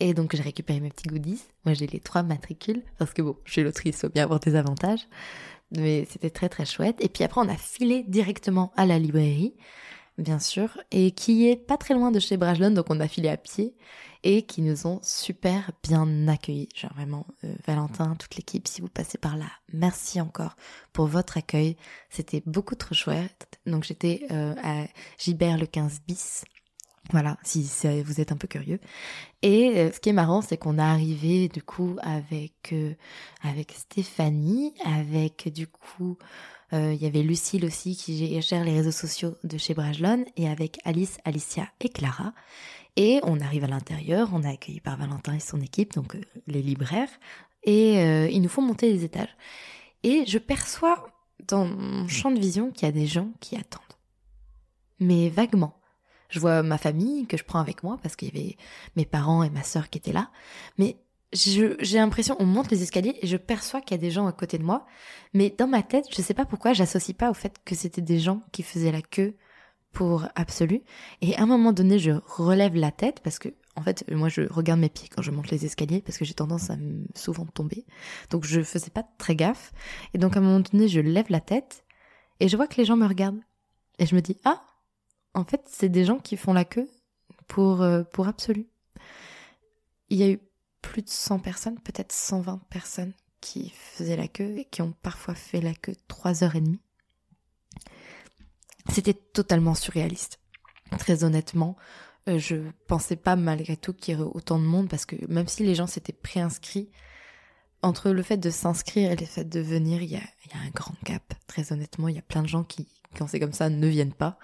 Et 0.00 0.14
donc 0.14 0.34
j'ai 0.34 0.42
récupéré 0.42 0.80
mes 0.80 0.90
petits 0.90 1.08
goodies. 1.08 1.42
Moi, 1.64 1.74
j'ai 1.74 1.86
les 1.86 2.00
trois 2.00 2.24
matricules 2.24 2.82
parce 2.98 3.12
que 3.12 3.22
bon, 3.22 3.36
suis 3.46 3.62
l'autrice, 3.62 4.00
faut 4.00 4.08
bien 4.08 4.24
avoir 4.24 4.40
des 4.40 4.56
avantages. 4.56 5.06
Mais 5.70 6.08
c'était 6.10 6.30
très 6.30 6.48
très 6.48 6.66
chouette. 6.66 6.96
Et 6.98 7.08
puis 7.08 7.22
après, 7.22 7.40
on 7.40 7.48
a 7.48 7.56
filé 7.56 8.04
directement 8.08 8.72
à 8.76 8.84
la 8.84 8.98
librairie 8.98 9.54
bien 10.18 10.38
sûr, 10.38 10.78
et 10.90 11.12
qui 11.12 11.48
est 11.48 11.56
pas 11.56 11.76
très 11.76 11.94
loin 11.94 12.10
de 12.10 12.20
chez 12.20 12.36
Brajlon, 12.36 12.70
donc 12.70 12.86
on 12.90 13.00
a 13.00 13.08
filé 13.08 13.28
à 13.28 13.36
pied, 13.36 13.74
et 14.24 14.42
qui 14.42 14.62
nous 14.62 14.86
ont 14.86 15.00
super 15.02 15.72
bien 15.82 16.28
accueillis. 16.28 16.68
Genre 16.74 16.92
vraiment, 16.94 17.26
euh, 17.44 17.54
Valentin, 17.66 18.14
toute 18.16 18.36
l'équipe, 18.36 18.68
si 18.68 18.80
vous 18.80 18.88
passez 18.88 19.18
par 19.18 19.36
là, 19.36 19.46
merci 19.72 20.20
encore 20.20 20.56
pour 20.92 21.06
votre 21.06 21.38
accueil. 21.38 21.76
C'était 22.10 22.42
beaucoup 22.46 22.74
trop 22.74 22.94
chouette. 22.94 23.58
Donc 23.66 23.84
j'étais 23.84 24.26
euh, 24.30 24.54
à 24.62 24.84
Gibert 25.18 25.58
le 25.58 25.66
15 25.66 26.02
bis. 26.06 26.44
Voilà, 27.10 27.36
si 27.42 27.68
vous 28.04 28.20
êtes 28.20 28.30
un 28.30 28.36
peu 28.36 28.46
curieux. 28.46 28.78
Et 29.42 29.72
euh, 29.76 29.90
ce 29.90 29.98
qui 29.98 30.10
est 30.10 30.14
marrant, 30.14 30.40
c'est 30.40 30.56
qu'on 30.56 30.78
est 30.78 30.82
arrivé 30.82 31.48
du 31.48 31.60
coup 31.60 31.96
avec 32.00 32.72
avec 33.42 33.72
Stéphanie, 33.72 34.72
avec 34.84 35.52
du 35.52 35.66
coup 35.66 36.16
euh, 36.72 36.94
il 36.94 37.02
y 37.02 37.06
avait 37.06 37.22
Lucille 37.22 37.64
aussi 37.64 37.96
qui 37.96 38.40
gère 38.40 38.64
les 38.64 38.74
réseaux 38.74 38.92
sociaux 38.92 39.36
de 39.44 39.58
chez 39.58 39.74
Brajlon 39.74 40.24
et 40.36 40.48
avec 40.48 40.78
Alice, 40.84 41.18
Alicia 41.24 41.68
et 41.80 41.88
Clara. 41.88 42.32
Et 42.96 43.20
on 43.24 43.40
arrive 43.40 43.64
à 43.64 43.68
l'intérieur, 43.68 44.30
on 44.32 44.42
est 44.42 44.48
accueilli 44.48 44.80
par 44.80 44.96
Valentin 44.96 45.34
et 45.34 45.40
son 45.40 45.60
équipe, 45.60 45.94
donc 45.94 46.14
euh, 46.14 46.20
les 46.46 46.62
libraires, 46.62 47.08
et 47.62 48.00
euh, 48.00 48.28
ils 48.28 48.42
nous 48.42 48.48
font 48.48 48.62
monter 48.62 48.92
les 48.92 49.04
étages. 49.04 49.34
Et 50.02 50.24
je 50.26 50.38
perçois 50.38 51.06
dans 51.48 51.64
mon 51.64 52.06
champ 52.08 52.30
de 52.30 52.38
vision 52.38 52.70
qu'il 52.70 52.86
y 52.86 52.88
a 52.88 52.92
des 52.92 53.06
gens 53.06 53.30
qui 53.40 53.56
attendent. 53.56 53.82
Mais 55.00 55.28
vaguement. 55.28 55.74
Je 56.28 56.40
vois 56.40 56.62
ma 56.62 56.78
famille 56.78 57.26
que 57.26 57.36
je 57.36 57.44
prends 57.44 57.60
avec 57.60 57.82
moi 57.82 57.98
parce 58.02 58.16
qu'il 58.16 58.34
y 58.34 58.38
avait 58.38 58.56
mes 58.96 59.04
parents 59.04 59.42
et 59.42 59.50
ma 59.50 59.62
sœur 59.62 59.90
qui 59.90 59.98
étaient 59.98 60.12
là. 60.12 60.30
Mais 60.78 60.96
j'ai 61.32 61.98
l'impression, 61.98 62.36
on 62.38 62.44
monte 62.44 62.70
les 62.70 62.82
escaliers 62.82 63.18
et 63.22 63.26
je 63.26 63.36
perçois 63.36 63.80
qu'il 63.80 63.92
y 63.92 64.00
a 64.00 64.00
des 64.00 64.10
gens 64.10 64.26
à 64.26 64.32
côté 64.32 64.58
de 64.58 64.64
moi. 64.64 64.86
Mais 65.32 65.50
dans 65.50 65.66
ma 65.66 65.82
tête, 65.82 66.06
je 66.14 66.20
sais 66.20 66.34
pas 66.34 66.44
pourquoi, 66.44 66.72
j'associe 66.72 67.16
pas 67.16 67.30
au 67.30 67.34
fait 67.34 67.56
que 67.64 67.74
c'était 67.74 68.02
des 68.02 68.18
gens 68.18 68.42
qui 68.52 68.62
faisaient 68.62 68.92
la 68.92 69.02
queue 69.02 69.36
pour 69.92 70.26
Absolu. 70.34 70.82
Et 71.20 71.36
à 71.36 71.42
un 71.42 71.46
moment 71.46 71.72
donné, 71.72 71.98
je 71.98 72.12
relève 72.26 72.74
la 72.74 72.90
tête 72.90 73.20
parce 73.22 73.38
que, 73.38 73.48
en 73.76 73.82
fait, 73.82 74.04
moi, 74.10 74.28
je 74.28 74.42
regarde 74.42 74.80
mes 74.80 74.88
pieds 74.88 75.08
quand 75.08 75.22
je 75.22 75.30
monte 75.30 75.50
les 75.50 75.64
escaliers 75.64 76.02
parce 76.02 76.18
que 76.18 76.24
j'ai 76.24 76.34
tendance 76.34 76.70
à 76.70 76.76
souvent 77.14 77.46
tomber. 77.46 77.84
Donc, 78.30 78.44
je 78.44 78.62
faisais 78.62 78.90
pas 78.90 79.04
très 79.18 79.36
gaffe. 79.36 79.72
Et 80.14 80.18
donc, 80.18 80.36
à 80.36 80.40
un 80.40 80.42
moment 80.42 80.60
donné, 80.60 80.88
je 80.88 81.00
lève 81.00 81.26
la 81.30 81.40
tête 81.40 81.84
et 82.40 82.48
je 82.48 82.56
vois 82.56 82.66
que 82.66 82.76
les 82.76 82.84
gens 82.84 82.96
me 82.96 83.06
regardent. 83.06 83.40
Et 83.98 84.06
je 84.06 84.14
me 84.14 84.20
dis, 84.20 84.38
ah, 84.44 84.62
en 85.34 85.44
fait, 85.44 85.62
c'est 85.66 85.88
des 85.88 86.04
gens 86.04 86.18
qui 86.18 86.36
font 86.36 86.52
la 86.52 86.64
queue 86.64 86.88
pour, 87.46 87.82
euh, 87.82 88.02
pour 88.02 88.28
Absolu. 88.28 88.66
Il 90.10 90.18
y 90.18 90.22
a 90.24 90.30
eu 90.30 90.40
plus 90.82 91.02
de 91.02 91.08
100 91.08 91.38
personnes, 91.38 91.78
peut-être 91.80 92.12
120 92.12 92.60
personnes 92.68 93.12
qui 93.40 93.70
faisaient 93.70 94.16
la 94.16 94.28
queue 94.28 94.58
et 94.58 94.64
qui 94.66 94.82
ont 94.82 94.94
parfois 95.02 95.34
fait 95.34 95.60
la 95.60 95.74
queue 95.74 95.94
3 96.08 96.44
heures 96.44 96.56
et 96.56 96.60
demie. 96.60 96.80
C'était 98.90 99.14
totalement 99.14 99.74
surréaliste. 99.74 100.38
Très 100.98 101.24
honnêtement, 101.24 101.76
euh, 102.28 102.38
je 102.38 102.56
pensais 102.86 103.16
pas 103.16 103.36
malgré 103.36 103.76
tout 103.76 103.92
qu'il 103.92 104.14
y 104.14 104.20
aurait 104.20 104.30
autant 104.34 104.58
de 104.58 104.64
monde 104.64 104.88
parce 104.88 105.06
que 105.06 105.16
même 105.28 105.48
si 105.48 105.64
les 105.64 105.74
gens 105.74 105.86
s'étaient 105.86 106.12
préinscrits, 106.12 106.90
entre 107.82 108.10
le 108.10 108.22
fait 108.22 108.36
de 108.36 108.50
s'inscrire 108.50 109.10
et 109.10 109.16
le 109.16 109.26
fait 109.26 109.44
de 109.44 109.60
venir, 109.60 110.02
il 110.02 110.12
y 110.12 110.16
a, 110.16 110.20
un 110.54 110.70
grand 110.70 110.94
gap. 111.04 111.34
Très 111.48 111.72
honnêtement, 111.72 112.08
il 112.08 112.14
y 112.14 112.18
a 112.18 112.22
plein 112.22 112.42
de 112.42 112.48
gens 112.48 112.62
qui, 112.62 112.86
quand 113.16 113.26
c'est 113.26 113.40
comme 113.40 113.52
ça, 113.52 113.70
ne 113.70 113.86
viennent 113.88 114.12
pas. 114.12 114.38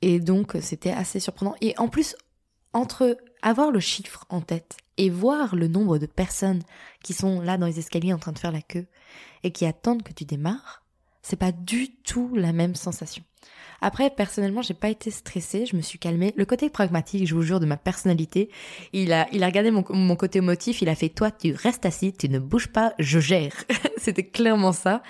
Et 0.00 0.20
donc, 0.20 0.56
c'était 0.62 0.90
assez 0.90 1.20
surprenant. 1.20 1.54
Et 1.60 1.74
en 1.78 1.88
plus, 1.88 2.16
entre 2.72 3.18
avoir 3.42 3.70
le 3.70 3.80
chiffre 3.80 4.24
en 4.28 4.40
tête 4.40 4.76
et 4.96 5.10
voir 5.10 5.56
le 5.56 5.68
nombre 5.68 5.98
de 5.98 6.06
personnes 6.06 6.62
qui 7.02 7.12
sont 7.12 7.40
là 7.40 7.58
dans 7.58 7.66
les 7.66 7.78
escaliers 7.78 8.12
en 8.12 8.18
train 8.18 8.32
de 8.32 8.38
faire 8.38 8.52
la 8.52 8.62
queue 8.62 8.86
et 9.44 9.50
qui 9.50 9.66
attendent 9.66 10.02
que 10.02 10.12
tu 10.12 10.24
démarres, 10.24 10.82
c'est 11.22 11.36
pas 11.36 11.52
du 11.52 11.92
tout 11.96 12.34
la 12.34 12.52
même 12.52 12.74
sensation. 12.74 13.22
Après, 13.80 14.10
personnellement, 14.10 14.62
j'ai 14.62 14.74
pas 14.74 14.88
été 14.88 15.10
stressée, 15.10 15.66
je 15.66 15.76
me 15.76 15.82
suis 15.82 15.98
calmée. 15.98 16.32
Le 16.36 16.44
côté 16.44 16.70
pragmatique, 16.70 17.26
je 17.26 17.34
vous 17.34 17.42
jure, 17.42 17.60
de 17.60 17.66
ma 17.66 17.76
personnalité, 17.76 18.48
il 18.92 19.12
a, 19.12 19.26
il 19.32 19.42
a 19.42 19.46
regardé 19.46 19.70
mon, 19.70 19.84
mon 19.90 20.16
côté 20.16 20.40
motif, 20.40 20.82
il 20.82 20.88
a 20.88 20.94
fait, 20.94 21.08
toi, 21.08 21.30
tu 21.30 21.52
restes 21.52 21.84
assis, 21.84 22.12
tu 22.12 22.28
ne 22.28 22.38
bouges 22.38 22.68
pas, 22.68 22.94
je 22.98 23.18
gère. 23.18 23.52
C'était 23.98 24.26
clairement 24.26 24.72
ça. 24.72 25.02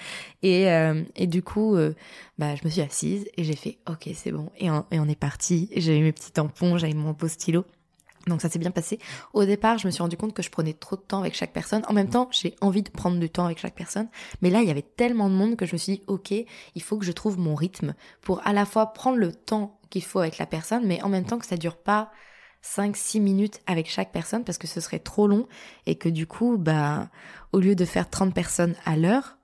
Et, 0.43 0.69
euh, 0.71 1.03
et 1.15 1.27
du 1.27 1.43
coup, 1.43 1.77
euh, 1.77 1.95
bah, 2.39 2.55
je 2.57 2.65
me 2.65 2.71
suis 2.71 2.81
assise 2.81 3.29
et 3.37 3.45
j'ai 3.45 3.57
fait, 3.57 3.79
ok, 3.89 4.09
c'est 4.15 4.33
bon. 4.33 4.51
Et 4.59 4.71
on, 4.71 4.85
et 4.91 4.99
on 4.99 5.09
est 5.09 5.19
parti. 5.19 5.69
Eu 5.77 6.03
mes 6.03 6.13
petits 6.13 6.33
tampons, 6.33 6.79
j'avais 6.79 6.95
mon 6.95 7.13
beau 7.13 7.29
stylo. 7.29 7.65
Donc 8.27 8.43
ça 8.43 8.49
s'est 8.49 8.59
bien 8.59 8.73
passé. 8.73 8.99
Au 9.35 9.45
départ, 9.45 9.79
je 9.79 9.87
me 9.87 9.93
suis 9.93 10.03
rendu 10.03 10.17
compte 10.17 10.35
que 10.35 10.43
je 10.43 10.51
prenais 10.51 10.73
trop 10.73 10.97
de 10.97 11.01
temps 11.03 11.21
avec 11.21 11.35
chaque 11.35 11.53
personne. 11.53 11.83
En 11.89 11.93
même 11.93 12.11
temps, 12.11 12.29
j'ai 12.33 12.57
envie 12.61 12.83
de 12.83 12.91
prendre 12.91 13.19
du 13.19 13.31
temps 13.31 13.45
avec 13.45 13.59
chaque 13.59 13.75
personne. 13.75 14.09
Mais 14.43 14.51
là, 14.51 14.63
il 14.63 14.69
y 14.69 14.71
avait 14.71 14.83
tellement 14.83 15.29
de 15.29 15.35
monde 15.35 15.57
que 15.57 15.65
je 15.65 15.75
me 15.75 15.79
suis 15.79 15.99
dit, 15.99 16.03
ok, 16.09 16.33
il 16.33 16.83
faut 16.83 16.99
que 16.99 17.05
je 17.05 17.13
trouve 17.13 17.39
mon 17.39 17.55
rythme 17.55 17.95
pour 18.23 18.45
à 18.47 18.53
la 18.53 18.65
fois 18.65 18.93
prendre 18.93 19.19
le 19.19 19.33
temps 19.33 19.79
qu'il 19.91 20.03
faut 20.03 20.19
avec 20.19 20.39
la 20.39 20.47
personne, 20.47 20.87
mais 20.87 21.01
en 21.03 21.09
même 21.09 21.25
temps 21.25 21.39
que 21.39 21.47
ça 21.47 21.57
dure 21.57 21.77
pas 21.77 22.11
5-6 22.65 23.21
minutes 23.21 23.61
avec 23.67 23.89
chaque 23.89 24.11
personne 24.11 24.43
parce 24.43 24.59
que 24.59 24.67
ce 24.67 24.81
serait 24.81 24.99
trop 24.99 25.29
long 25.29 25.47
et 25.87 25.97
que 25.97 26.09
du 26.09 26.27
coup, 26.27 26.57
bah, 26.59 27.09
au 27.53 27.61
lieu 27.61 27.77
de 27.77 27.85
faire 27.85 28.11
30 28.11 28.35
personnes 28.35 28.75
à 28.85 28.97
l'heure, 28.97 29.36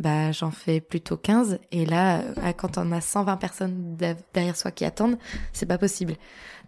bah, 0.00 0.32
j'en 0.32 0.50
fais 0.50 0.80
plutôt 0.80 1.16
15. 1.16 1.60
Et 1.70 1.84
là, 1.84 2.22
euh, 2.38 2.52
quand 2.56 2.78
on 2.78 2.90
a 2.90 3.00
120 3.00 3.36
personnes 3.36 3.96
derrière 4.34 4.56
soi 4.56 4.70
qui 4.70 4.84
attendent, 4.84 5.18
c'est 5.52 5.66
pas 5.66 5.78
possible. 5.78 6.16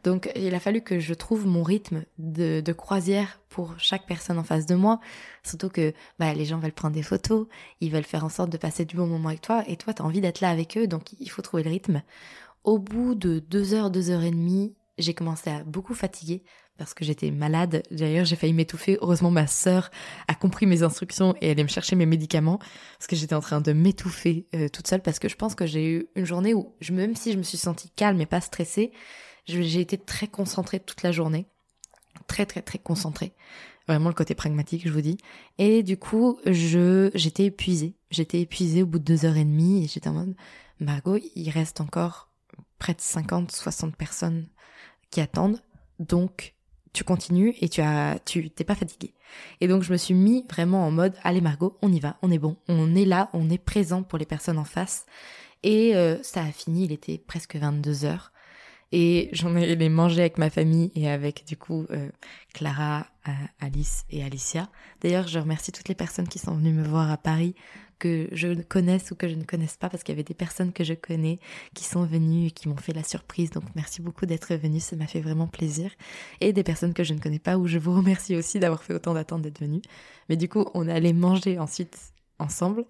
Donc 0.05 0.31
il 0.37 0.55
a 0.55 0.61
fallu 0.61 0.83
que 0.83 0.99
je 0.99 1.15
trouve 1.15 1.47
mon 1.47 1.63
rythme 1.63 2.05
de, 2.19 2.61
de, 2.61 2.73
croisière 2.73 3.41
pour 3.49 3.75
chaque 3.79 4.07
personne 4.07 4.39
en 4.39 4.45
face 4.45 4.67
de 4.67 4.75
moi. 4.75 5.01
Surtout 5.45 5.71
que 5.71 5.95
bah, 6.19 6.35
les 6.35 6.45
gens 6.45 6.59
veulent 6.59 6.73
prendre 6.73 6.95
des 6.95 7.03
photos, 7.03 7.47
ils 7.81 7.91
veulent 7.91 8.05
faire 8.05 8.25
en 8.25 8.29
sorte 8.29 8.51
de 8.51 8.57
passer 8.57 8.85
du 8.85 8.97
bon 8.97 9.07
moment 9.07 9.29
avec 9.29 9.41
toi, 9.41 9.63
et 9.67 9.77
toi 9.77 9.95
tu 9.95 10.03
as 10.03 10.05
envie 10.05 10.21
d'être 10.21 10.41
là 10.41 10.51
avec 10.51 10.77
eux, 10.77 10.87
donc 10.89 11.13
il 11.21 11.31
faut 11.31 11.43
trouver 11.43 11.63
le 11.63 11.71
rythme. 11.71 12.03
Au 12.65 12.79
bout 12.79 13.15
de 13.15 13.39
deux 13.39 13.75
heures, 13.75 13.91
deux 13.91 14.11
heures 14.11 14.25
et 14.25 14.31
demie, 14.31 14.75
j'ai 14.99 15.15
commencé 15.15 15.51
à 15.51 15.63
beaucoup 15.65 15.95
fatiguer 15.95 16.43
parce 16.79 16.95
que 16.95 17.05
j'étais 17.05 17.31
malade. 17.31 17.83
D'ailleurs, 17.91 18.25
j'ai 18.25 18.37
failli 18.37 18.53
m'étouffer. 18.53 18.99
Heureusement, 19.01 19.31
ma 19.31 19.47
sœur 19.47 19.91
a 20.29 20.35
compris 20.35 20.67
mes 20.67 20.83
instructions 20.83 21.35
et 21.41 21.51
elle 21.51 21.61
est 21.61 21.65
me 21.65 21.69
chercher 21.69 21.97
mes 21.97 22.07
médicaments 22.07 22.59
parce 22.99 23.07
que 23.07 23.17
j'étais 23.17 23.35
en 23.35 23.41
train 23.41 23.61
de 23.61 23.73
m'étouffer 23.73 24.47
euh, 24.55 24.69
toute 24.69 24.87
seule 24.87 25.03
parce 25.03 25.19
que 25.19 25.29
je 25.29 25.37
pense 25.37 25.55
que 25.55 25.67
j'ai 25.67 25.87
eu 25.87 26.07
une 26.17 26.25
journée 26.25 26.55
où, 26.55 26.75
même 26.91 27.15
si 27.15 27.33
je 27.33 27.39
me 27.39 27.43
suis 27.43 27.59
sentie 27.59 27.91
calme 27.91 28.21
et 28.21 28.27
pas 28.27 28.41
stressée, 28.41 28.93
j'ai 29.47 29.81
été 29.81 29.99
très 29.99 30.29
concentrée 30.29 30.81
toute 30.81 31.03
la 31.03 31.13
journée. 31.13 31.47
Très, 32.27 32.47
très, 32.47 32.63
très 32.63 32.79
concentrée. 32.79 33.33
Vraiment 33.89 34.09
le 34.09 34.15
côté 34.15 34.35
pragmatique, 34.35 34.87
je 34.87 34.93
vous 34.93 35.01
dis. 35.01 35.19
Et 35.59 35.83
du 35.83 35.97
coup, 35.97 36.39
j'étais 36.47 37.47
épuisée. 37.47 37.97
J'étais 38.11 38.41
épuisée 38.41 38.83
au 38.83 38.87
bout 38.87 38.99
de 38.99 39.05
deux 39.05 39.25
heures 39.25 39.37
et 39.37 39.45
demie 39.45 39.85
et 39.85 39.89
j'étais 39.89 40.09
en 40.09 40.15
mode, 40.15 40.35
Margot, 40.79 41.19
il 41.35 41.51
reste 41.51 41.81
encore 41.81 42.29
près 42.79 42.95
de 42.95 43.01
50, 43.01 43.51
60 43.51 43.97
personnes 43.97 44.47
qui 45.11 45.21
attendent. 45.21 45.61
Donc, 45.99 46.55
tu 46.93 47.05
continues 47.05 47.55
et 47.61 47.69
tu 47.69 47.81
as, 47.81 48.19
tu 48.25 48.51
t'es 48.51 48.65
pas 48.65 48.75
fatiguée. 48.75 49.15
Et 49.61 49.69
donc, 49.69 49.83
je 49.83 49.93
me 49.93 49.97
suis 49.97 50.15
mis 50.15 50.45
vraiment 50.51 50.87
en 50.87 50.91
mode, 50.91 51.15
allez 51.23 51.41
Margot, 51.41 51.79
on 51.83 51.93
y 51.93 52.01
va, 52.01 52.17
on 52.23 52.31
est 52.31 52.39
bon, 52.39 52.57
on 52.69 52.95
est 52.95 53.05
là, 53.05 53.31
on 53.33 53.49
est 53.51 53.59
présent 53.59 54.03
pour 54.03 54.19
les 54.19 54.27
personnes 54.27 54.59
en 54.59 54.65
face. 54.65 55.07
Et 55.63 55.95
euh, 55.95 56.23
ça 56.23 56.43
a 56.43 56.53
fini, 56.53 56.85
il 56.85 56.93
était 56.93 57.19
presque 57.19 57.57
22 57.57 58.05
heures. 58.05 58.32
Et 58.93 59.31
j'en 59.33 59.57
ai 59.57 59.75
les 59.75 59.89
mangé 59.89 60.21
avec 60.21 60.37
ma 60.37 60.51
famille 60.51 60.93
et 60.95 61.09
avec 61.09 61.47
du 61.47 61.57
coup 61.57 61.87
euh, 61.91 62.11
Clara, 62.53 63.07
euh, 63.27 63.33
Alice 63.61 64.05
et 64.11 64.23
Alicia. 64.23 64.69
D'ailleurs, 65.01 65.29
je 65.29 65.39
remercie 65.39 65.73
toutes 65.73 65.89
les 65.89 65.95
personnes 65.95 66.29
qui 66.29 66.39
sont 66.39 66.55
venues 66.55 66.75
me 66.75 66.87
voir 66.87 67.11
à 67.11 67.17
Paris, 67.17 67.55
que 67.99 68.29
je 68.33 68.61
connaisse 68.63 69.11
ou 69.11 69.15
que 69.15 69.29
je 69.29 69.35
ne 69.35 69.45
connaisse 69.45 69.77
pas, 69.77 69.89
parce 69.89 70.03
qu'il 70.03 70.13
y 70.13 70.17
avait 70.17 70.25
des 70.25 70.35
personnes 70.35 70.73
que 70.73 70.85
je 70.85 70.93
connais 70.93 71.39
qui 71.73 71.85
sont 71.85 72.05
venues 72.05 72.49
et 72.49 72.51
qui 72.51 72.69
m'ont 72.69 72.77
fait 72.77 72.93
la 72.93 73.05
surprise. 73.05 73.51
Donc 73.51 73.65
merci 73.75 74.03
beaucoup 74.03 74.27
d'être 74.27 74.55
venues, 74.57 74.81
ça 74.81 74.97
m'a 74.97 75.07
fait 75.07 75.21
vraiment 75.21 75.47
plaisir. 75.47 75.91
Et 76.41 76.53
des 76.53 76.65
personnes 76.65 76.93
que 76.93 77.05
je 77.05 77.15
ne 77.15 77.21
connais 77.21 77.39
pas, 77.39 77.57
où 77.57 77.67
je 77.67 77.79
vous 77.79 77.95
remercie 77.97 78.37
aussi 78.37 78.59
d'avoir 78.59 78.83
fait 78.83 78.93
autant 78.93 79.15
d'attente 79.15 79.41
d'être 79.43 79.61
venues. 79.61 79.83
Mais 80.29 80.37
du 80.37 80.49
coup, 80.49 80.67
on 80.75 80.87
allé 80.87 81.15
manger 81.15 81.59
ensuite 81.59 81.97
ensemble 82.39 82.85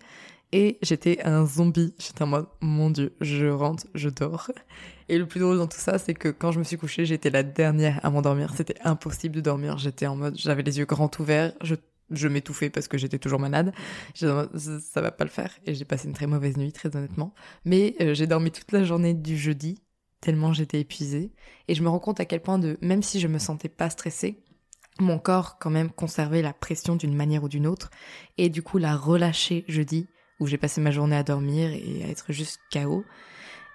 et 0.53 0.79
j'étais 0.83 1.23
un 1.25 1.47
zombie. 1.47 1.95
J'étais 1.99 2.23
en 2.23 2.27
mode, 2.27 2.47
mon 2.61 2.91
dieu, 2.91 3.15
je 3.21 3.47
rentre, 3.47 3.87
je 3.95 4.09
dors. 4.09 4.51
Et 5.09 5.19
le 5.19 5.27
plus 5.27 5.41
drôle 5.41 5.57
dans 5.57 5.67
tout 5.67 5.79
ça, 5.79 5.99
c'est 5.99 6.15
que 6.15 6.29
quand 6.29 6.53
je 6.53 6.59
me 6.59 6.65
suis 6.65 6.77
couchée, 6.77 7.07
j'étais 7.07 7.31
la 7.31 7.43
dernière 7.43 8.01
à 8.05 8.11
m'endormir. 8.11 8.53
C'était 8.55 8.77
impossible 8.85 9.35
de 9.35 9.41
dormir. 9.41 9.79
J'étais 9.79 10.07
en 10.07 10.17
mode, 10.17 10.37
j'avais 10.37 10.63
les 10.63 10.79
yeux 10.79 10.85
grands 10.85 11.11
ouverts. 11.19 11.53
Je, 11.63 11.75
je 12.11 12.29
m'étouffais 12.29 12.71
parce 12.71 12.87
que 12.87 12.99
j'étais 12.99 13.19
toujours 13.19 13.41
malade. 13.41 13.73
Mode, 14.21 14.57
ça 14.59 15.01
va 15.01 15.11
pas 15.11 15.25
le 15.25 15.31
faire. 15.31 15.51
Et 15.67 15.75
j'ai 15.75 15.85
passé 15.85 16.07
une 16.07 16.15
très 16.15 16.27
mauvaise 16.27 16.57
nuit, 16.57 16.73
très 16.73 16.95
honnêtement. 16.95 17.35
Mais 17.65 17.97
euh, 18.01 18.15
j'ai 18.15 18.27
dormi 18.27 18.51
toute 18.51 18.73
la 18.73 18.85
journée 18.85 19.15
du 19.15 19.39
jeudi, 19.39 19.79
tellement 20.21 20.53
j'étais 20.53 20.81
épuisée. 20.81 21.33
Et 21.69 21.75
je 21.75 21.83
me 21.83 21.89
rends 21.89 21.99
compte 21.99 22.21
à 22.21 22.27
quel 22.27 22.41
point 22.41 22.59
de, 22.59 22.77
même 22.83 23.03
si 23.03 23.21
je 23.21 23.29
me 23.29 23.39
sentais 23.39 23.71
pas 23.71 23.89
stressée, 23.89 24.43
mon 25.01 25.19
corps 25.19 25.59
quand 25.59 25.71
même 25.71 25.91
conservait 25.91 26.43
la 26.43 26.53
pression 26.53 26.97
d'une 26.97 27.15
manière 27.15 27.45
ou 27.45 27.49
d'une 27.49 27.67
autre. 27.67 27.91
Et 28.39 28.51
du 28.51 28.63
coup, 28.63 28.79
la 28.79 28.97
relâcher 28.97 29.65
jeudi, 29.69 30.07
où 30.43 30.47
j'ai 30.47 30.59
passé 30.59 30.81
ma 30.81 30.91
journée 30.91 31.17
à 31.17 31.23
dormir 31.23 31.71
et 31.71 32.05
à 32.05 32.09
être 32.09 32.33
juste 32.33 32.61
KO. 32.73 33.05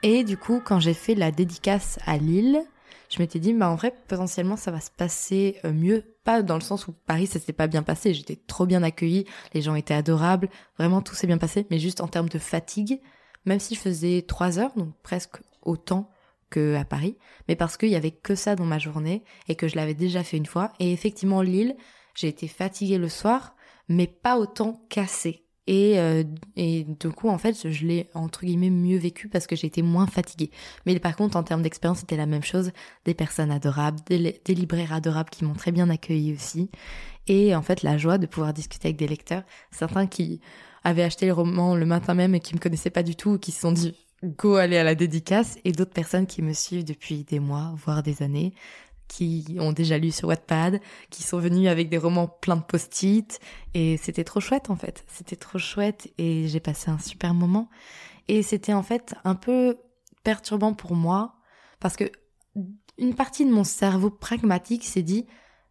Et 0.04 0.24
du 0.24 0.38
coup, 0.38 0.62
quand 0.64 0.80
j'ai 0.80 0.94
fait 0.94 1.16
la 1.16 1.32
dédicace 1.32 1.98
à 2.06 2.18
Lille, 2.18 2.64
je 3.10 3.20
m'étais 3.20 3.40
dit, 3.40 3.54
bah 3.54 3.70
en 3.70 3.76
vrai, 3.76 3.94
potentiellement, 4.08 4.58
ça 4.58 4.70
va 4.70 4.82
se 4.82 4.92
passer 4.92 5.58
euh, 5.64 5.72
mieux. 5.72 6.04
Pas 6.24 6.42
dans 6.42 6.56
le 6.56 6.62
sens 6.62 6.88
où 6.88 6.94
Paris, 7.06 7.28
ça 7.28 7.40
s'est 7.40 7.54
pas 7.54 7.68
bien 7.68 7.84
passé. 7.84 8.14
J'étais 8.14 8.36
trop 8.36 8.66
bien 8.66 8.84
accueillie, 8.84 9.26
les 9.54 9.62
gens 9.62 9.76
étaient 9.76 9.94
adorables, 9.94 10.50
vraiment 10.78 11.02
tout 11.02 11.16
s'est 11.16 11.28
bien 11.28 11.38
passé. 11.38 11.66
Mais 11.72 11.80
juste 11.80 12.02
en 12.02 12.08
termes 12.08 12.30
de 12.30 12.38
fatigue, 12.38 13.00
même 13.46 13.60
si 13.60 13.76
je 13.76 13.80
faisais 13.80 14.26
trois 14.28 14.60
heures, 14.60 14.74
donc 14.76 14.94
presque 15.04 15.38
autant 15.62 16.10
que 16.50 16.76
à 16.76 16.86
Paris, 16.86 17.18
mais 17.48 17.56
parce 17.56 17.76
qu'il 17.76 17.90
y 17.90 17.96
avait 17.96 18.12
que 18.12 18.36
ça 18.36 18.56
dans 18.56 18.66
ma 18.66 18.80
journée 18.80 19.24
et 19.48 19.56
que 19.56 19.68
je 19.68 19.76
l'avais 19.76 19.94
déjà 19.94 20.24
fait 20.24 20.38
une 20.38 20.46
fois. 20.46 20.72
Et 20.80 20.94
effectivement, 20.94 21.42
Lille, 21.42 21.76
j'ai 22.14 22.28
été 22.28 22.48
fatiguée 22.48 22.98
le 22.98 23.10
soir, 23.10 23.56
mais 23.90 24.08
pas 24.08 24.38
autant 24.38 24.82
cassée. 24.90 25.47
Et, 25.68 26.00
euh, 26.00 26.24
et 26.56 26.86
du 26.86 27.10
coup, 27.10 27.30
en 27.30 27.38
fait, 27.38 27.70
je 27.70 27.86
l'ai 27.86 28.10
entre 28.14 28.46
guillemets 28.46 28.70
mieux 28.70 28.98
vécu 28.98 29.28
parce 29.28 29.48
que 29.48 29.56
j'ai 29.56 29.68
été 29.68 29.82
moins 29.82 30.08
fatiguée. 30.08 30.50
Mais 30.86 30.98
par 31.00 31.16
contre, 31.16 31.38
en 31.38 31.44
termes 31.44 31.62
d'expérience, 31.62 32.00
c'était 32.00 32.16
la 32.16 32.26
même 32.26 32.44
chose. 32.44 32.72
Des 33.06 33.14
personnes 33.14 33.52
adorables, 33.52 34.00
des, 34.08 34.40
libraires 34.48 34.94
adorables 34.94 35.30
qui 35.30 35.44
m'ont 35.44 35.54
très 35.54 35.72
bien 35.72 35.90
accueilli 35.90 36.34
aussi. 36.34 36.70
Et 37.28 37.54
en 37.54 37.62
fait, 37.62 37.84
la 37.84 37.98
joie 37.98 38.18
de 38.18 38.26
pouvoir 38.26 38.54
discuter 38.54 38.88
avec 38.88 38.98
des 38.98 39.08
lecteurs, 39.08 39.44
certains 39.72 40.08
qui 40.08 40.40
avaient 40.86 41.04
acheté 41.04 41.26
le 41.26 41.34
roman 41.34 41.76
le 41.76 41.86
matin 41.86 42.14
même 42.14 42.34
et 42.34 42.40
qui 42.40 42.56
me 42.56 42.60
connaissaient 42.60 42.90
pas 42.90 43.04
du 43.04 43.18
tout, 43.18 43.38
qui 43.38 43.52
se 43.52 43.60
sont 43.60 43.74
dit 43.74 43.94
go 44.24 44.56
aller 44.56 44.78
à 44.78 44.84
la 44.84 44.96
dédicace, 44.96 45.58
et 45.64 45.72
d'autres 45.72 45.94
personnes 45.94 46.26
qui 46.26 46.42
me 46.42 46.54
suivent 46.54 46.86
depuis 46.86 47.24
des 47.24 47.40
mois, 47.40 47.74
voire 47.76 48.02
des 48.02 48.24
années, 48.24 48.54
qui 49.08 49.58
ont 49.60 49.72
déjà 49.72 49.98
lu 49.98 50.12
sur 50.12 50.28
Wattpad, 50.28 50.80
qui 51.10 51.24
sont 51.24 51.40
venus 51.40 51.70
avec 51.70 51.90
des 51.90 51.98
romans 51.98 52.28
pleins 52.28 52.58
de 52.58 52.64
post-it, 52.64 53.40
et 53.74 53.98
c'était 53.98 54.24
trop 54.24 54.40
chouette 54.40 54.70
en 54.70 54.76
fait. 54.76 55.04
C'était 55.08 55.36
trop 55.36 55.58
chouette 55.58 56.12
et 56.18 56.48
j'ai 56.48 56.60
passé 56.60 56.90
un 56.90 57.00
super 57.00 57.34
moment. 57.34 57.70
Et 58.28 58.44
c'était 58.44 58.74
en 58.74 58.84
fait 58.84 59.16
un 59.24 59.36
peu 59.36 59.78
perturbant 60.24 60.74
pour 60.74 60.96
moi 60.96 61.36
parce 61.80 61.96
que 61.96 62.06
une 62.98 63.14
partie 63.14 63.46
de 63.46 63.52
mon 63.52 63.64
cerveau 63.64 64.10
pragmatique 64.10 64.84
s'est 64.84 65.04
dit, 65.04 65.26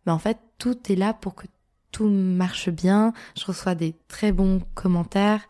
mais 0.06 0.12
en 0.12 0.18
fait 0.18 0.38
tout 0.58 0.90
est 0.90 0.96
là 0.96 1.12
pour 1.12 1.34
que 1.34 1.46
tout 1.92 2.08
marche 2.08 2.70
bien. 2.70 3.12
Je 3.38 3.44
reçois 3.44 3.74
des 3.74 3.94
très 4.08 4.32
bons 4.32 4.60
commentaires, 4.74 5.46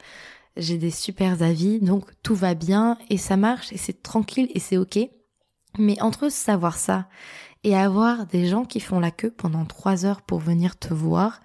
j'ai 0.56 0.78
des 0.78 0.90
super 0.90 1.42
avis, 1.42 1.80
donc 1.80 2.10
tout 2.22 2.34
va 2.34 2.54
bien 2.54 2.98
et 3.10 3.18
ça 3.18 3.36
marche 3.36 3.72
et 3.72 3.76
c'est 3.76 4.02
tranquille 4.02 4.48
et 4.54 4.60
c'est 4.60 4.76
ok. 4.76 4.98
Mais 5.78 6.00
entre 6.00 6.30
savoir 6.30 6.78
ça 6.78 7.08
et 7.66 7.74
avoir 7.74 8.26
des 8.26 8.46
gens 8.46 8.64
qui 8.64 8.78
font 8.78 9.00
la 9.00 9.10
queue 9.10 9.32
pendant 9.32 9.64
trois 9.64 10.06
heures 10.06 10.22
pour 10.22 10.38
venir 10.38 10.78
te 10.78 10.94
voir, 10.94 11.40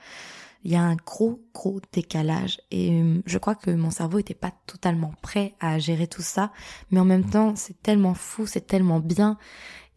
il 0.63 0.71
y 0.71 0.75
a 0.75 0.83
un 0.83 0.95
gros 0.95 1.41
gros 1.51 1.81
décalage 1.91 2.59
et 2.69 2.91
euh, 2.91 3.23
je 3.25 3.39
crois 3.39 3.55
que 3.55 3.71
mon 3.71 3.89
cerveau 3.89 4.19
était 4.19 4.35
pas 4.35 4.51
totalement 4.67 5.15
prêt 5.23 5.55
à 5.59 5.79
gérer 5.79 6.05
tout 6.05 6.21
ça, 6.21 6.51
mais 6.91 6.99
en 6.99 7.05
même 7.05 7.27
temps 7.27 7.55
c'est 7.55 7.81
tellement 7.81 8.13
fou, 8.13 8.45
c'est 8.45 8.67
tellement 8.67 8.99
bien 8.99 9.39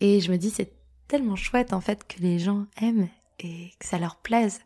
et 0.01 0.23
je 0.23 0.33
me 0.33 0.39
dis 0.39 0.49
c'est 0.49 0.73
tellement 1.09 1.37
chouette 1.37 1.75
en 1.75 1.83
fait 1.83 2.09
que 2.09 2.19
les 2.23 2.39
gens 2.39 2.65
aiment 2.81 3.09
et 3.39 3.73
que 3.79 3.85
ça 3.87 3.99
leur 3.99 4.17
plaise 4.17 4.61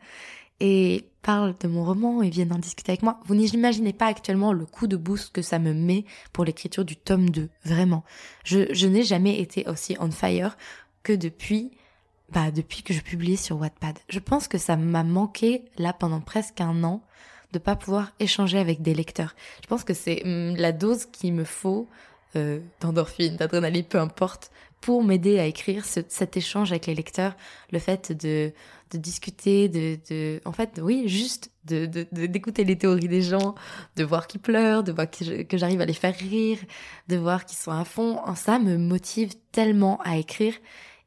et 0.60 1.08
parlent 1.22 1.56
de 1.58 1.66
mon 1.66 1.84
roman 1.84 2.22
et 2.22 2.30
viennent 2.30 2.52
en 2.52 2.58
discuter 2.58 2.92
avec 2.92 3.02
moi. 3.02 3.18
Vous 3.26 3.34
n'imaginez 3.34 3.92
pas 3.92 4.06
actuellement 4.06 4.52
le 4.52 4.64
coup 4.64 4.86
de 4.86 4.96
boost 4.96 5.32
que 5.32 5.42
ça 5.42 5.58
me 5.58 5.74
met 5.74 6.04
pour 6.32 6.44
l'écriture 6.44 6.84
du 6.84 6.96
tome 6.96 7.30
2, 7.30 7.48
vraiment. 7.64 8.04
Je, 8.44 8.72
je 8.72 8.86
n'ai 8.86 9.02
jamais 9.02 9.40
été 9.40 9.68
aussi 9.68 9.96
on 9.98 10.10
fire 10.10 10.56
que 11.02 11.12
depuis 11.12 11.70
bah 12.30 12.50
depuis 12.50 12.82
que 12.82 12.92
je 12.92 13.00
publiais 13.00 13.36
sur 13.36 13.58
Wattpad. 13.58 13.98
Je 14.08 14.18
pense 14.18 14.48
que 14.48 14.58
ça 14.58 14.76
m'a 14.76 15.02
manqué 15.02 15.64
là 15.78 15.92
pendant 15.92 16.20
presque 16.20 16.60
un 16.60 16.84
an 16.84 17.02
de 17.52 17.58
pas 17.58 17.76
pouvoir 17.76 18.12
échanger 18.20 18.58
avec 18.58 18.82
des 18.82 18.94
lecteurs. 18.94 19.34
Je 19.62 19.66
pense 19.66 19.84
que 19.84 19.94
c'est 19.94 20.22
hum, 20.24 20.54
la 20.56 20.72
dose 20.72 21.06
qu'il 21.06 21.32
me 21.32 21.44
faut 21.44 21.88
euh, 22.36 22.60
d'endorphine, 22.80 23.36
d'adrénaline, 23.36 23.84
peu 23.84 23.98
importe, 23.98 24.50
pour 24.80 25.02
m'aider 25.02 25.38
à 25.38 25.46
écrire 25.46 25.84
cet 25.84 26.36
échange 26.36 26.72
avec 26.72 26.86
les 26.86 26.94
lecteurs, 26.94 27.36
le 27.72 27.78
fait 27.78 28.12
de, 28.12 28.52
de 28.90 28.98
discuter, 28.98 29.68
de, 29.68 29.98
de, 30.08 30.40
en 30.44 30.52
fait, 30.52 30.80
oui, 30.82 31.08
juste 31.08 31.50
de, 31.64 31.86
d'écouter 32.12 32.64
les 32.64 32.76
théories 32.76 33.08
des 33.08 33.22
gens, 33.22 33.54
de 33.96 34.04
voir 34.04 34.26
qu'ils 34.26 34.40
pleurent, 34.40 34.82
de 34.82 34.92
voir 34.92 35.10
que, 35.10 35.56
j'arrive 35.56 35.80
à 35.80 35.86
les 35.86 35.92
faire 35.92 36.14
rire, 36.16 36.58
de 37.08 37.16
voir 37.16 37.44
qu'ils 37.44 37.58
sont 37.58 37.72
à 37.72 37.84
fond. 37.84 38.20
Ça 38.34 38.58
me 38.58 38.76
motive 38.76 39.34
tellement 39.52 40.00
à 40.02 40.16
écrire. 40.16 40.54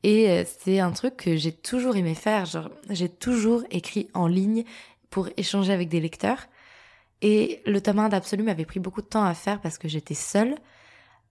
Et 0.04 0.30
euh, 0.30 0.44
c'est 0.60 0.80
un 0.80 0.92
truc 0.92 1.18
que 1.18 1.36
j'ai 1.36 1.52
toujours 1.52 1.96
aimé 1.96 2.16
faire. 2.16 2.46
J'ai 2.90 3.10
toujours 3.10 3.64
écrit 3.70 4.10
en 4.14 4.28
ligne 4.28 4.64
pour 5.10 5.30
échanger 5.38 5.74
avec 5.74 5.90
des 5.90 6.00
lecteurs. 6.00 6.48
Et 7.22 7.62
le 7.66 7.82
tome 7.82 8.00
1 8.00 8.10
d'Absolu 8.10 8.44
m'avait 8.44 8.66
pris 8.66 8.80
beaucoup 8.80 9.02
de 9.02 9.08
temps 9.08 9.24
à 9.24 9.34
faire 9.34 9.62
parce 9.62 9.78
que 9.78 9.88
j'étais 9.88 10.16
seule. 10.16 10.56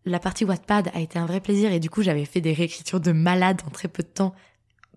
La 0.07 0.19
partie 0.19 0.45
Wattpad 0.45 0.91
a 0.95 1.01
été 1.01 1.19
un 1.19 1.27
vrai 1.27 1.41
plaisir 1.41 1.73
et 1.73 1.81
du 1.81 1.91
coup 1.91 2.03
j'avais 2.03 2.25
fait 2.25 2.41
des 2.41 2.55
réécritures 2.55 3.01
de 3.01 3.13
malade 3.13 3.61
en 3.67 3.71
très 3.71 3.89
peu 3.89 4.03
de 4.03 4.09
temps 4.09 4.35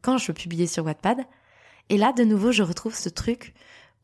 quand 0.02 0.18
je 0.18 0.32
publiais 0.32 0.68
sur 0.68 0.86
Wattpad. 0.86 1.26
Et 1.90 1.98
là, 1.98 2.14
de 2.14 2.24
nouveau, 2.24 2.52
je 2.52 2.64
retrouve 2.64 2.96
ce 2.96 3.10
truc 3.10 3.54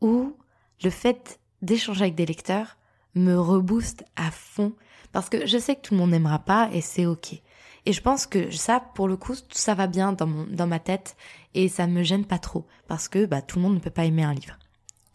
où 0.00 0.36
le 0.82 0.90
fait 0.90 1.40
d'échanger 1.62 2.02
avec 2.02 2.14
des 2.14 2.26
lecteurs 2.26 2.76
me 3.14 3.34
rebooste 3.38 4.04
à 4.16 4.30
fond 4.30 4.72
parce 5.12 5.28
que 5.28 5.46
je 5.46 5.58
sais 5.58 5.76
que 5.76 5.80
tout 5.80 5.94
le 5.94 6.00
monde 6.00 6.10
n'aimera 6.10 6.38
pas 6.38 6.68
et 6.72 6.80
c'est 6.80 7.06
ok. 7.06 7.40
Et 7.86 7.92
je 7.92 8.00
pense 8.02 8.26
que 8.26 8.50
ça, 8.50 8.80
pour 8.94 9.08
le 9.08 9.16
coup, 9.16 9.34
ça 9.50 9.74
va 9.74 9.86
bien 9.86 10.12
dans, 10.12 10.26
mon, 10.26 10.46
dans 10.46 10.66
ma 10.66 10.78
tête 10.78 11.16
et 11.54 11.68
ça 11.68 11.86
me 11.86 12.02
gêne 12.02 12.26
pas 12.26 12.38
trop 12.38 12.66
parce 12.86 13.08
que 13.08 13.24
bah, 13.24 13.40
tout 13.40 13.58
le 13.58 13.62
monde 13.62 13.74
ne 13.74 13.80
peut 13.80 13.90
pas 13.90 14.04
aimer 14.04 14.22
un 14.22 14.34
livre. 14.34 14.58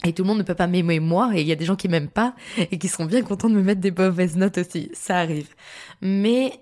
Et 0.04 0.14
tout 0.14 0.24
le 0.24 0.28
monde 0.28 0.40
ne 0.40 0.44
peut 0.44 0.56
pas 0.56 0.68
m'aimer 0.68 1.00
moi, 1.00 1.32
et 1.34 1.42
il 1.42 1.48
y 1.48 1.52
a 1.52 1.56
des 1.56 1.66
gens 1.66 1.76
qui 1.76 1.88
m'aiment 1.88 2.10
pas, 2.10 2.36
et 2.58 2.78
qui 2.78 2.88
seront 2.88 3.06
bien 3.06 3.22
contents 3.24 3.50
de 3.50 3.56
me 3.56 3.64
mettre 3.64 3.82
des 3.82 3.92
mauvaises 3.92 4.36
notes 4.36 4.58
aussi. 4.58 4.92
Ça 4.94 5.18
arrive. 5.18 5.56
Mais 6.02 6.60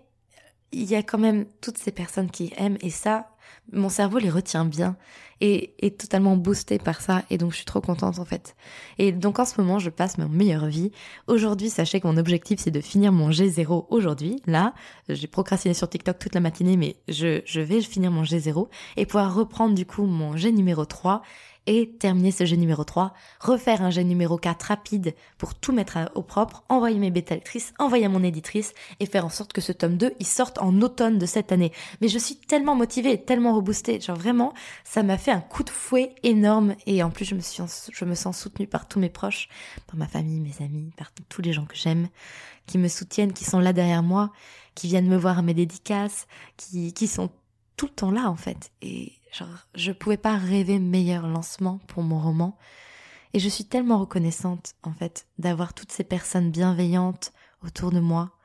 il 0.72 0.84
y 0.90 0.96
a 0.96 1.04
quand 1.04 1.18
même 1.18 1.46
toutes 1.62 1.78
ces 1.78 1.92
personnes 1.92 2.30
qui 2.30 2.54
aiment, 2.58 2.78
et 2.82 2.90
ça, 2.90 3.33
mon 3.72 3.90
cerveau 3.90 4.18
les 4.18 4.30
retient 4.30 4.66
bien 4.66 4.96
et 5.42 5.74
est 5.80 6.00
totalement 6.00 6.38
boosté 6.38 6.78
par 6.78 7.02
ça 7.02 7.24
et 7.30 7.38
donc 7.38 7.52
je 7.52 7.58
suis 7.58 7.66
trop 7.66 7.82
contente 7.82 8.20
en 8.20 8.26
fait. 8.26 8.56
Et 8.98 9.12
donc 9.12 9.40
en 9.40 9.46
ce 9.46 9.60
moment 9.60 9.80
je 9.80 9.90
passe 9.90 10.18
ma 10.18 10.28
meilleure 10.28 10.68
vie. 10.68 10.92
Aujourd'hui 11.28 11.70
sachez 11.70 12.00
que 12.00 12.08
mon 12.08 12.18
objectif 12.18 12.60
c'est 12.60 12.72
de 12.72 12.82
finir 12.82 13.12
mon 13.12 13.30
G0 13.30 13.88
aujourd'hui. 13.90 14.42
Là 14.46 14.74
j'ai 15.10 15.28
procrastiné 15.28 15.74
sur 15.74 15.90
TikTok 15.90 16.20
toute 16.20 16.36
la 16.36 16.42
matinée 16.42 16.78
mais 16.78 16.96
je, 17.08 17.42
je 17.46 17.62
vais 17.62 17.82
finir 17.82 18.12
mon 18.12 18.24
G0 18.24 18.68
et 18.98 19.06
pouvoir 19.06 19.34
reprendre 19.34 19.76
du 19.76 19.86
coup 19.86 20.06
mon 20.06 20.38
G 20.38 20.52
numéro 20.52 20.86
3 20.86 21.22
et 21.66 21.92
terminer 22.00 22.32
ce 22.32 22.46
jeu 22.46 22.56
numéro 22.56 22.84
3, 22.84 23.14
refaire 23.40 23.82
un 23.82 23.90
jeu 23.90 24.02
numéro 24.02 24.38
4 24.38 24.64
rapide 24.64 25.14
pour 25.38 25.56
tout 25.56 25.72
mettre 25.72 25.98
au 26.16 26.22
propre, 26.22 26.64
envoyer 26.70 27.00
mes 27.00 27.12
bêta 27.12 27.36
lectrices, 27.36 27.74
envoyer 27.80 28.06
à 28.06 28.10
mon 28.10 28.24
éditrice 28.24 28.74
et 29.00 29.06
faire 29.06 29.26
en 29.26 29.30
sorte 29.30 29.54
que 29.54 29.62
ce 29.62 29.72
tome 29.72 29.98
2 29.98 30.14
il 30.20 30.26
sorte 30.26 30.60
en 30.60 30.82
automne 30.82 31.18
de 31.18 31.26
cette 31.26 31.52
année. 31.52 31.72
Mais 32.02 32.08
je 32.08 32.18
suis 32.18 32.36
tellement 32.36 32.76
motivée, 32.76 33.22
tellement 33.22 33.33
reboostée, 33.40 34.00
genre 34.00 34.18
vraiment, 34.18 34.54
ça 34.84 35.04
m'a 35.04 35.18
fait 35.18 35.32
un 35.32 35.42
coup 35.42 35.64
de 35.64 35.70
fouet 35.70 36.14
énorme 36.24 36.76
et 36.86 37.04
en 37.04 37.10
plus 37.10 37.26
je 37.26 37.36
me 38.06 38.16
sens 38.16 38.38
soutenue 38.38 38.68
par 38.68 38.88
tous 38.88 39.00
mes 39.00 39.10
proches, 39.10 39.50
par 39.88 39.96
ma 39.96 40.08
famille, 40.08 40.40
mes 40.40 40.64
amis, 40.66 40.92
par 40.98 41.12
tous 41.30 41.42
les 41.42 41.54
gens 41.54 41.66
que 41.66 41.76
j'aime, 41.76 42.08
qui 42.66 42.78
me 42.78 42.88
soutiennent, 42.88 43.34
qui 43.34 43.46
sont 43.46 43.60
là 43.60 43.74
derrière 43.74 44.04
moi, 44.04 44.32
qui 44.76 44.88
viennent 44.88 45.08
me 45.08 45.18
voir 45.18 45.44
mes 45.44 45.54
dédicaces, 45.54 46.28
qui, 46.58 46.94
qui 46.94 47.08
sont 47.08 47.30
tout 47.78 47.88
le 47.88 47.94
temps 47.94 48.12
là 48.12 48.30
en 48.30 48.36
fait. 48.36 48.72
Et 48.82 49.14
Genre, 49.34 49.68
je 49.74 49.92
pouvais 49.92 50.18
pas 50.18 50.38
rêver 50.38 50.78
meilleur 50.78 51.26
lancement 51.28 51.80
pour 51.88 52.04
mon 52.04 52.20
roman. 52.20 52.56
Et 53.34 53.40
je 53.40 53.50
suis 53.50 53.66
tellement 53.66 53.98
reconnaissante, 53.98 54.76
en 54.84 54.94
fait, 54.94 55.26
d'avoir 55.40 55.74
toutes 55.74 55.92
ces 55.92 56.04
personnes 56.04 56.52
bienveillantes 56.52 57.34
autour 57.66 57.92
de 57.92 58.00
moi, 58.00 58.38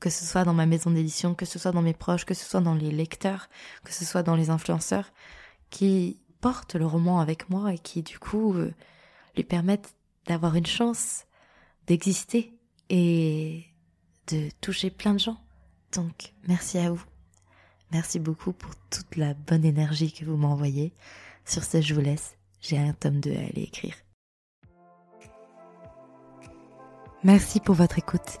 que 0.00 0.10
ce 0.10 0.24
soit 0.24 0.44
dans 0.44 0.54
ma 0.54 0.66
maison 0.66 0.90
d'édition, 0.90 1.34
que 1.34 1.46
ce 1.46 1.58
soit 1.58 1.72
dans 1.72 1.82
mes 1.82 1.94
proches, 1.94 2.24
que 2.24 2.34
ce 2.34 2.44
soit 2.44 2.60
dans 2.60 2.74
les 2.74 2.90
lecteurs, 2.90 3.48
que 3.84 3.92
ce 3.92 4.04
soit 4.04 4.22
dans 4.22 4.36
les 4.36 4.50
influenceurs, 4.50 5.12
qui 5.70 6.20
portent 6.40 6.74
le 6.74 6.86
roman 6.86 7.20
avec 7.20 7.48
moi 7.48 7.72
et 7.72 7.78
qui, 7.78 8.02
du 8.02 8.18
coup, 8.18 8.54
euh, 8.54 8.72
lui 9.36 9.44
permettent 9.44 9.94
d'avoir 10.26 10.54
une 10.56 10.66
chance 10.66 11.24
d'exister 11.86 12.52
et 12.90 13.64
de 14.28 14.50
toucher 14.60 14.90
plein 14.90 15.14
de 15.14 15.18
gens. 15.18 15.38
Donc, 15.92 16.34
merci 16.46 16.78
à 16.78 16.90
vous. 16.90 17.02
Merci 17.92 18.18
beaucoup 18.18 18.52
pour 18.52 18.74
toute 18.90 19.16
la 19.16 19.34
bonne 19.34 19.64
énergie 19.64 20.12
que 20.12 20.24
vous 20.24 20.36
m'envoyez. 20.36 20.92
Sur 21.44 21.62
ce, 21.64 21.80
je 21.80 21.94
vous 21.94 22.00
laisse. 22.00 22.36
J'ai 22.60 22.78
un 22.78 22.92
tome 22.92 23.20
2 23.20 23.30
à 23.30 23.40
aller 23.40 23.62
écrire. 23.62 23.94
Merci 27.22 27.60
pour 27.60 27.74
votre 27.74 27.98
écoute. 27.98 28.40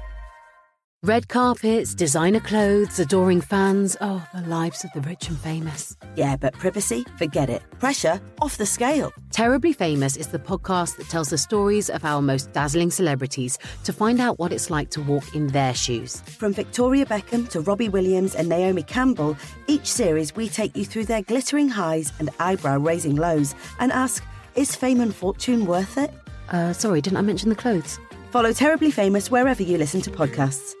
Red 1.03 1.29
carpets, 1.29 1.95
designer 1.95 2.39
clothes, 2.39 2.99
adoring 2.99 3.41
fans. 3.41 3.97
Oh, 4.01 4.23
the 4.35 4.47
lives 4.47 4.83
of 4.83 4.91
the 4.93 5.01
rich 5.01 5.29
and 5.29 5.39
famous. 5.39 5.97
Yeah, 6.15 6.35
but 6.35 6.53
privacy? 6.53 7.03
Forget 7.17 7.49
it. 7.49 7.63
Pressure? 7.79 8.21
Off 8.39 8.57
the 8.57 8.67
scale. 8.67 9.11
Terribly 9.31 9.73
Famous 9.73 10.15
is 10.15 10.27
the 10.27 10.37
podcast 10.37 10.97
that 10.97 11.09
tells 11.09 11.29
the 11.29 11.39
stories 11.39 11.89
of 11.89 12.05
our 12.05 12.21
most 12.21 12.53
dazzling 12.53 12.91
celebrities 12.91 13.57
to 13.83 13.91
find 13.91 14.21
out 14.21 14.37
what 14.37 14.53
it's 14.53 14.69
like 14.69 14.91
to 14.91 15.01
walk 15.01 15.33
in 15.33 15.47
their 15.47 15.73
shoes. 15.73 16.21
From 16.37 16.53
Victoria 16.53 17.07
Beckham 17.07 17.49
to 17.49 17.61
Robbie 17.61 17.89
Williams 17.89 18.35
and 18.35 18.47
Naomi 18.47 18.83
Campbell, 18.83 19.35
each 19.65 19.87
series 19.87 20.35
we 20.35 20.49
take 20.49 20.77
you 20.77 20.85
through 20.85 21.05
their 21.05 21.23
glittering 21.23 21.67
highs 21.67 22.13
and 22.19 22.29
eyebrow 22.39 22.77
raising 22.77 23.15
lows 23.15 23.55
and 23.79 23.91
ask, 23.91 24.23
is 24.53 24.75
fame 24.75 25.01
and 25.01 25.15
fortune 25.15 25.65
worth 25.65 25.97
it? 25.97 26.13
Uh, 26.49 26.73
sorry, 26.73 27.01
didn't 27.01 27.17
I 27.17 27.21
mention 27.21 27.49
the 27.49 27.55
clothes? 27.55 27.99
Follow 28.29 28.53
Terribly 28.53 28.91
Famous 28.91 29.31
wherever 29.31 29.63
you 29.63 29.79
listen 29.79 30.01
to 30.01 30.11
podcasts. 30.11 30.75